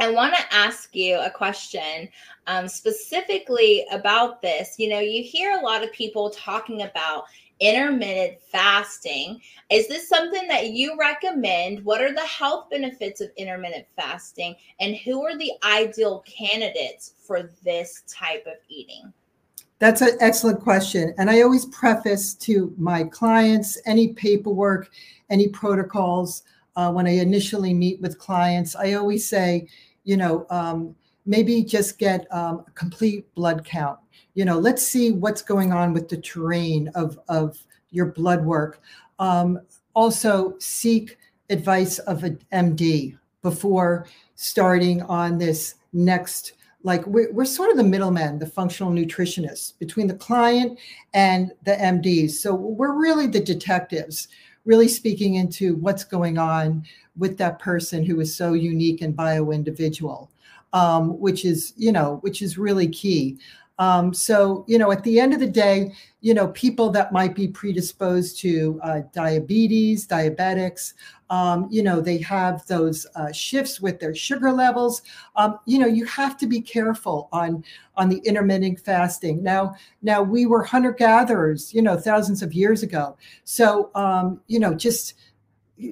I 0.00 0.10
want 0.10 0.34
to 0.34 0.54
ask 0.54 0.94
you 0.94 1.18
a 1.20 1.30
question 1.30 2.08
um, 2.46 2.66
specifically 2.66 3.84
about 3.92 4.40
this. 4.40 4.76
You 4.78 4.88
know, 4.88 5.00
you 5.00 5.22
hear 5.22 5.58
a 5.58 5.62
lot 5.62 5.84
of 5.84 5.92
people 5.92 6.30
talking 6.30 6.82
about 6.82 7.24
intermittent 7.60 8.38
fasting. 8.50 9.40
Is 9.70 9.88
this 9.88 10.08
something 10.08 10.48
that 10.48 10.70
you 10.70 10.96
recommend? 10.98 11.84
What 11.84 12.00
are 12.00 12.12
the 12.12 12.26
health 12.26 12.70
benefits 12.70 13.20
of 13.20 13.30
intermittent 13.36 13.86
fasting? 13.96 14.56
And 14.80 14.96
who 14.96 15.24
are 15.24 15.36
the 15.36 15.52
ideal 15.64 16.24
candidates 16.26 17.14
for 17.24 17.50
this 17.64 18.02
type 18.08 18.46
of 18.46 18.54
eating? 18.68 19.12
That's 19.78 20.00
an 20.00 20.16
excellent 20.20 20.60
question. 20.60 21.12
And 21.18 21.28
I 21.28 21.42
always 21.42 21.66
preface 21.66 22.34
to 22.34 22.72
my 22.78 23.04
clients 23.04 23.80
any 23.84 24.12
paperwork, 24.12 24.90
any 25.30 25.48
protocols. 25.48 26.44
Uh, 26.76 26.90
when 26.92 27.06
I 27.06 27.16
initially 27.18 27.74
meet 27.74 28.00
with 28.00 28.18
clients, 28.18 28.74
I 28.76 28.94
always 28.94 29.28
say, 29.28 29.68
you 30.04 30.16
know, 30.16 30.46
um, 30.50 30.94
maybe 31.26 31.62
just 31.62 31.98
get 31.98 32.32
um, 32.32 32.64
a 32.66 32.70
complete 32.72 33.32
blood 33.34 33.64
count 33.64 33.98
you 34.34 34.44
know 34.44 34.58
let's 34.58 34.86
see 34.86 35.12
what's 35.12 35.42
going 35.42 35.72
on 35.72 35.92
with 35.92 36.08
the 36.08 36.16
terrain 36.16 36.88
of 36.94 37.18
of 37.28 37.58
your 37.90 38.06
blood 38.06 38.44
work. 38.44 38.80
Um, 39.18 39.60
also 39.94 40.54
seek 40.58 41.18
advice 41.50 41.98
of 42.00 42.24
an 42.24 42.38
md 42.52 43.16
before 43.42 44.06
starting 44.36 45.02
on 45.02 45.38
this 45.38 45.74
next 45.92 46.54
like 46.84 47.06
we're, 47.06 47.30
we're 47.32 47.44
sort 47.44 47.70
of 47.70 47.76
the 47.76 47.84
middlemen 47.84 48.38
the 48.38 48.46
functional 48.46 48.92
nutritionists 48.92 49.78
between 49.78 50.06
the 50.06 50.14
client 50.14 50.78
and 51.14 51.52
the 51.64 51.72
mds 51.72 52.30
so 52.30 52.54
we're 52.54 52.98
really 52.98 53.26
the 53.26 53.40
detectives 53.40 54.28
really 54.64 54.88
speaking 54.88 55.34
into 55.34 55.74
what's 55.76 56.04
going 56.04 56.38
on 56.38 56.84
with 57.16 57.36
that 57.36 57.58
person 57.58 58.04
who 58.04 58.20
is 58.20 58.34
so 58.34 58.54
unique 58.54 59.02
and 59.02 59.14
bio 59.14 59.50
individual 59.50 60.30
um, 60.72 61.18
which 61.20 61.44
is 61.44 61.74
you 61.76 61.92
know 61.92 62.18
which 62.22 62.40
is 62.40 62.56
really 62.56 62.88
key 62.88 63.38
um, 63.78 64.12
so, 64.12 64.64
you 64.68 64.78
know, 64.78 64.92
at 64.92 65.02
the 65.02 65.18
end 65.18 65.32
of 65.34 65.40
the 65.40 65.46
day, 65.46 65.92
you 66.20 66.34
know, 66.34 66.48
people 66.48 66.90
that 66.90 67.12
might 67.12 67.34
be 67.34 67.48
predisposed 67.48 68.38
to 68.40 68.78
uh, 68.82 69.00
diabetes, 69.12 70.06
diabetics, 70.06 70.94
um, 71.30 71.66
you 71.70 71.82
know, 71.82 72.00
they 72.00 72.18
have 72.18 72.64
those 72.66 73.06
uh, 73.16 73.32
shifts 73.32 73.80
with 73.80 73.98
their 73.98 74.14
sugar 74.14 74.52
levels. 74.52 75.02
Um, 75.34 75.58
you 75.64 75.78
know, 75.78 75.86
you 75.86 76.04
have 76.04 76.36
to 76.38 76.46
be 76.46 76.60
careful 76.60 77.28
on 77.32 77.64
on 77.96 78.08
the 78.08 78.18
intermittent 78.18 78.80
fasting. 78.80 79.42
Now, 79.42 79.74
now 80.02 80.22
we 80.22 80.46
were 80.46 80.62
hunter 80.62 80.92
gatherers, 80.92 81.72
you 81.74 81.82
know, 81.82 81.96
thousands 81.96 82.42
of 82.42 82.52
years 82.52 82.82
ago. 82.82 83.16
So, 83.44 83.90
um, 83.94 84.40
you 84.46 84.60
know, 84.60 84.74
just 84.74 85.14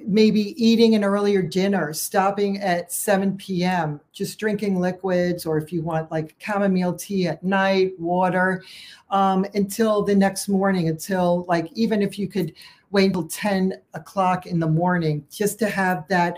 maybe 0.05 0.53
eating 0.63 0.95
an 0.95 1.03
earlier 1.03 1.41
dinner, 1.41 1.93
stopping 1.93 2.59
at 2.59 2.91
7 2.91 3.37
p.m., 3.37 3.99
just 4.11 4.39
drinking 4.39 4.79
liquids, 4.79 5.45
or 5.45 5.57
if 5.57 5.71
you 5.71 5.81
want 5.81 6.11
like 6.11 6.35
chamomile 6.39 6.93
tea 6.93 7.27
at 7.27 7.43
night, 7.43 7.99
water, 7.99 8.63
um, 9.09 9.45
until 9.53 10.03
the 10.03 10.15
next 10.15 10.47
morning, 10.47 10.87
until 10.89 11.45
like 11.47 11.69
even 11.73 12.01
if 12.01 12.17
you 12.17 12.27
could 12.27 12.53
wait 12.91 13.07
until 13.07 13.27
10 13.27 13.73
o'clock 13.93 14.45
in 14.45 14.59
the 14.59 14.67
morning, 14.67 15.25
just 15.29 15.59
to 15.59 15.69
have 15.69 16.07
that 16.07 16.37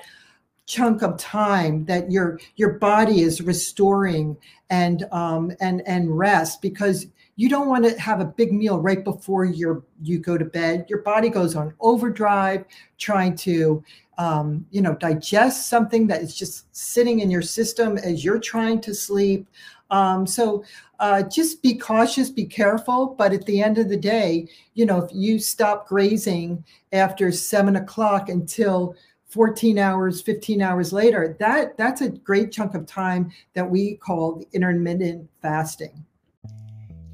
chunk 0.66 1.02
of 1.02 1.18
time 1.18 1.84
that 1.86 2.10
your 2.10 2.40
your 2.56 2.74
body 2.80 3.20
is 3.20 3.42
restoring 3.42 4.38
and 4.70 5.04
um 5.12 5.52
and 5.60 5.82
and 5.86 6.18
rest 6.18 6.62
because 6.62 7.08
you 7.36 7.50
don't 7.50 7.68
want 7.68 7.84
to 7.86 8.00
have 8.00 8.20
a 8.20 8.26
big 8.26 8.54
meal 8.54 8.80
right 8.80 9.04
before 9.04 9.46
you 9.46 9.84
you 10.02 10.20
go 10.20 10.38
to 10.38 10.46
bed. 10.46 10.86
Your 10.88 11.02
body 11.02 11.30
goes 11.30 11.56
on 11.56 11.74
overdrive 11.80 12.66
trying 12.98 13.36
to 13.38 13.84
um, 14.18 14.66
you 14.72 14.82
know 14.82 14.96
digest 14.96 15.70
something 15.70 16.08
that 16.08 16.22
is 16.22 16.36
just 16.36 16.74
sitting 16.76 17.22
in 17.22 17.32
your 17.32 17.42
system 17.42 17.98
as 17.98 18.24
you're 18.24 18.40
trying 18.40 18.82
to 18.82 18.94
sleep. 18.94 19.48
Um, 19.90 20.26
so 20.26 20.64
uh, 21.00 21.22
just 21.24 21.62
be 21.62 21.76
cautious 21.76 22.30
be 22.30 22.46
careful 22.46 23.08
but 23.18 23.34
at 23.34 23.46
the 23.46 23.62
end 23.62 23.78
of 23.78 23.90
the 23.90 23.98
day 23.98 24.48
you 24.74 24.86
know 24.86 25.04
if 25.04 25.12
you 25.14 25.38
stop 25.38 25.88
grazing 25.88 26.64
after 26.94 27.32
seven 27.32 27.76
o'clock 27.76 28.30
until 28.30 28.96
14 29.28 29.78
hours 29.78 30.22
15 30.22 30.62
hours 30.62 30.94
later 30.94 31.36
that 31.40 31.78
that's 31.78 32.02
a 32.02 32.10
great 32.10 32.52
chunk 32.52 32.74
of 32.74 32.86
time 32.86 33.30
that 33.54 33.70
we 33.70 33.96
call 33.96 34.42
intermittent 34.54 35.30
fasting 35.42 36.06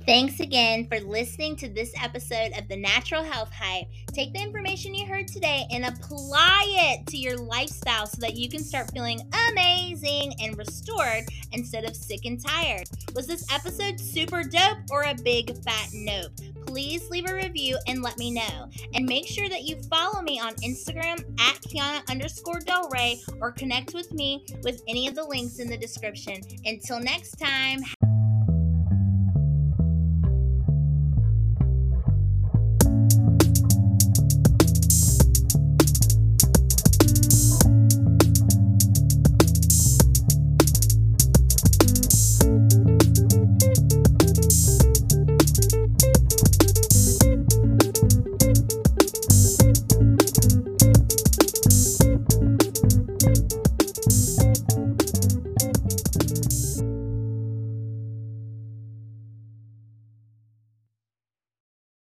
Thanks 0.10 0.40
again 0.40 0.88
for 0.88 1.00
listening 1.02 1.56
to 1.58 1.70
this 1.70 1.94
episode 2.02 2.54
of 2.58 2.68
the 2.68 2.76
Natural 2.76 3.24
Health 3.24 3.52
Hype. 3.54 3.86
Take 4.12 4.34
the 4.34 4.42
information 4.42 4.96
you 4.96 5.06
heard 5.06 5.28
today 5.28 5.68
and 5.70 5.86
apply 5.86 6.64
it 6.66 7.06
to 7.10 7.18
your 7.18 7.38
lifestyle 7.38 8.08
so 8.08 8.18
that 8.22 8.36
you 8.36 8.50
can 8.50 8.64
start 8.64 8.90
feeling 8.92 9.20
amazing 9.52 10.34
and 10.42 10.58
restored 10.58 11.26
instead 11.52 11.84
of 11.84 11.96
sick 11.96 12.26
and 12.26 12.44
tired. 12.44 12.90
Was 13.14 13.28
this 13.28 13.46
episode 13.54 14.00
super 14.00 14.44
dope 14.44 14.80
or 14.90 15.04
a 15.04 15.14
big 15.14 15.56
fat 15.64 15.90
nope? 15.94 16.32
please 16.70 17.10
leave 17.10 17.28
a 17.28 17.34
review 17.34 17.78
and 17.88 18.04
let 18.04 18.18
me 18.20 18.30
know. 18.30 18.70
And 18.94 19.06
make 19.06 19.28
sure 19.28 19.50
that 19.50 19.64
you 19.64 19.82
follow 19.90 20.22
me 20.22 20.40
on 20.40 20.54
Instagram 20.58 21.20
at 21.40 21.62
Kiana 21.62 22.08
underscore 22.10 22.60
Del 22.60 22.88
Rey 22.90 23.20
or 23.42 23.52
connect 23.52 23.96
with 23.96 24.12
me 24.14 24.46
with 24.64 24.84
any 24.88 25.08
of 25.08 25.16
the 25.16 25.24
links 25.24 25.58
in 25.58 25.68
the 25.68 25.78
description. 25.78 26.42
Until 26.66 27.00
next 27.00 27.38
time, 27.40 27.80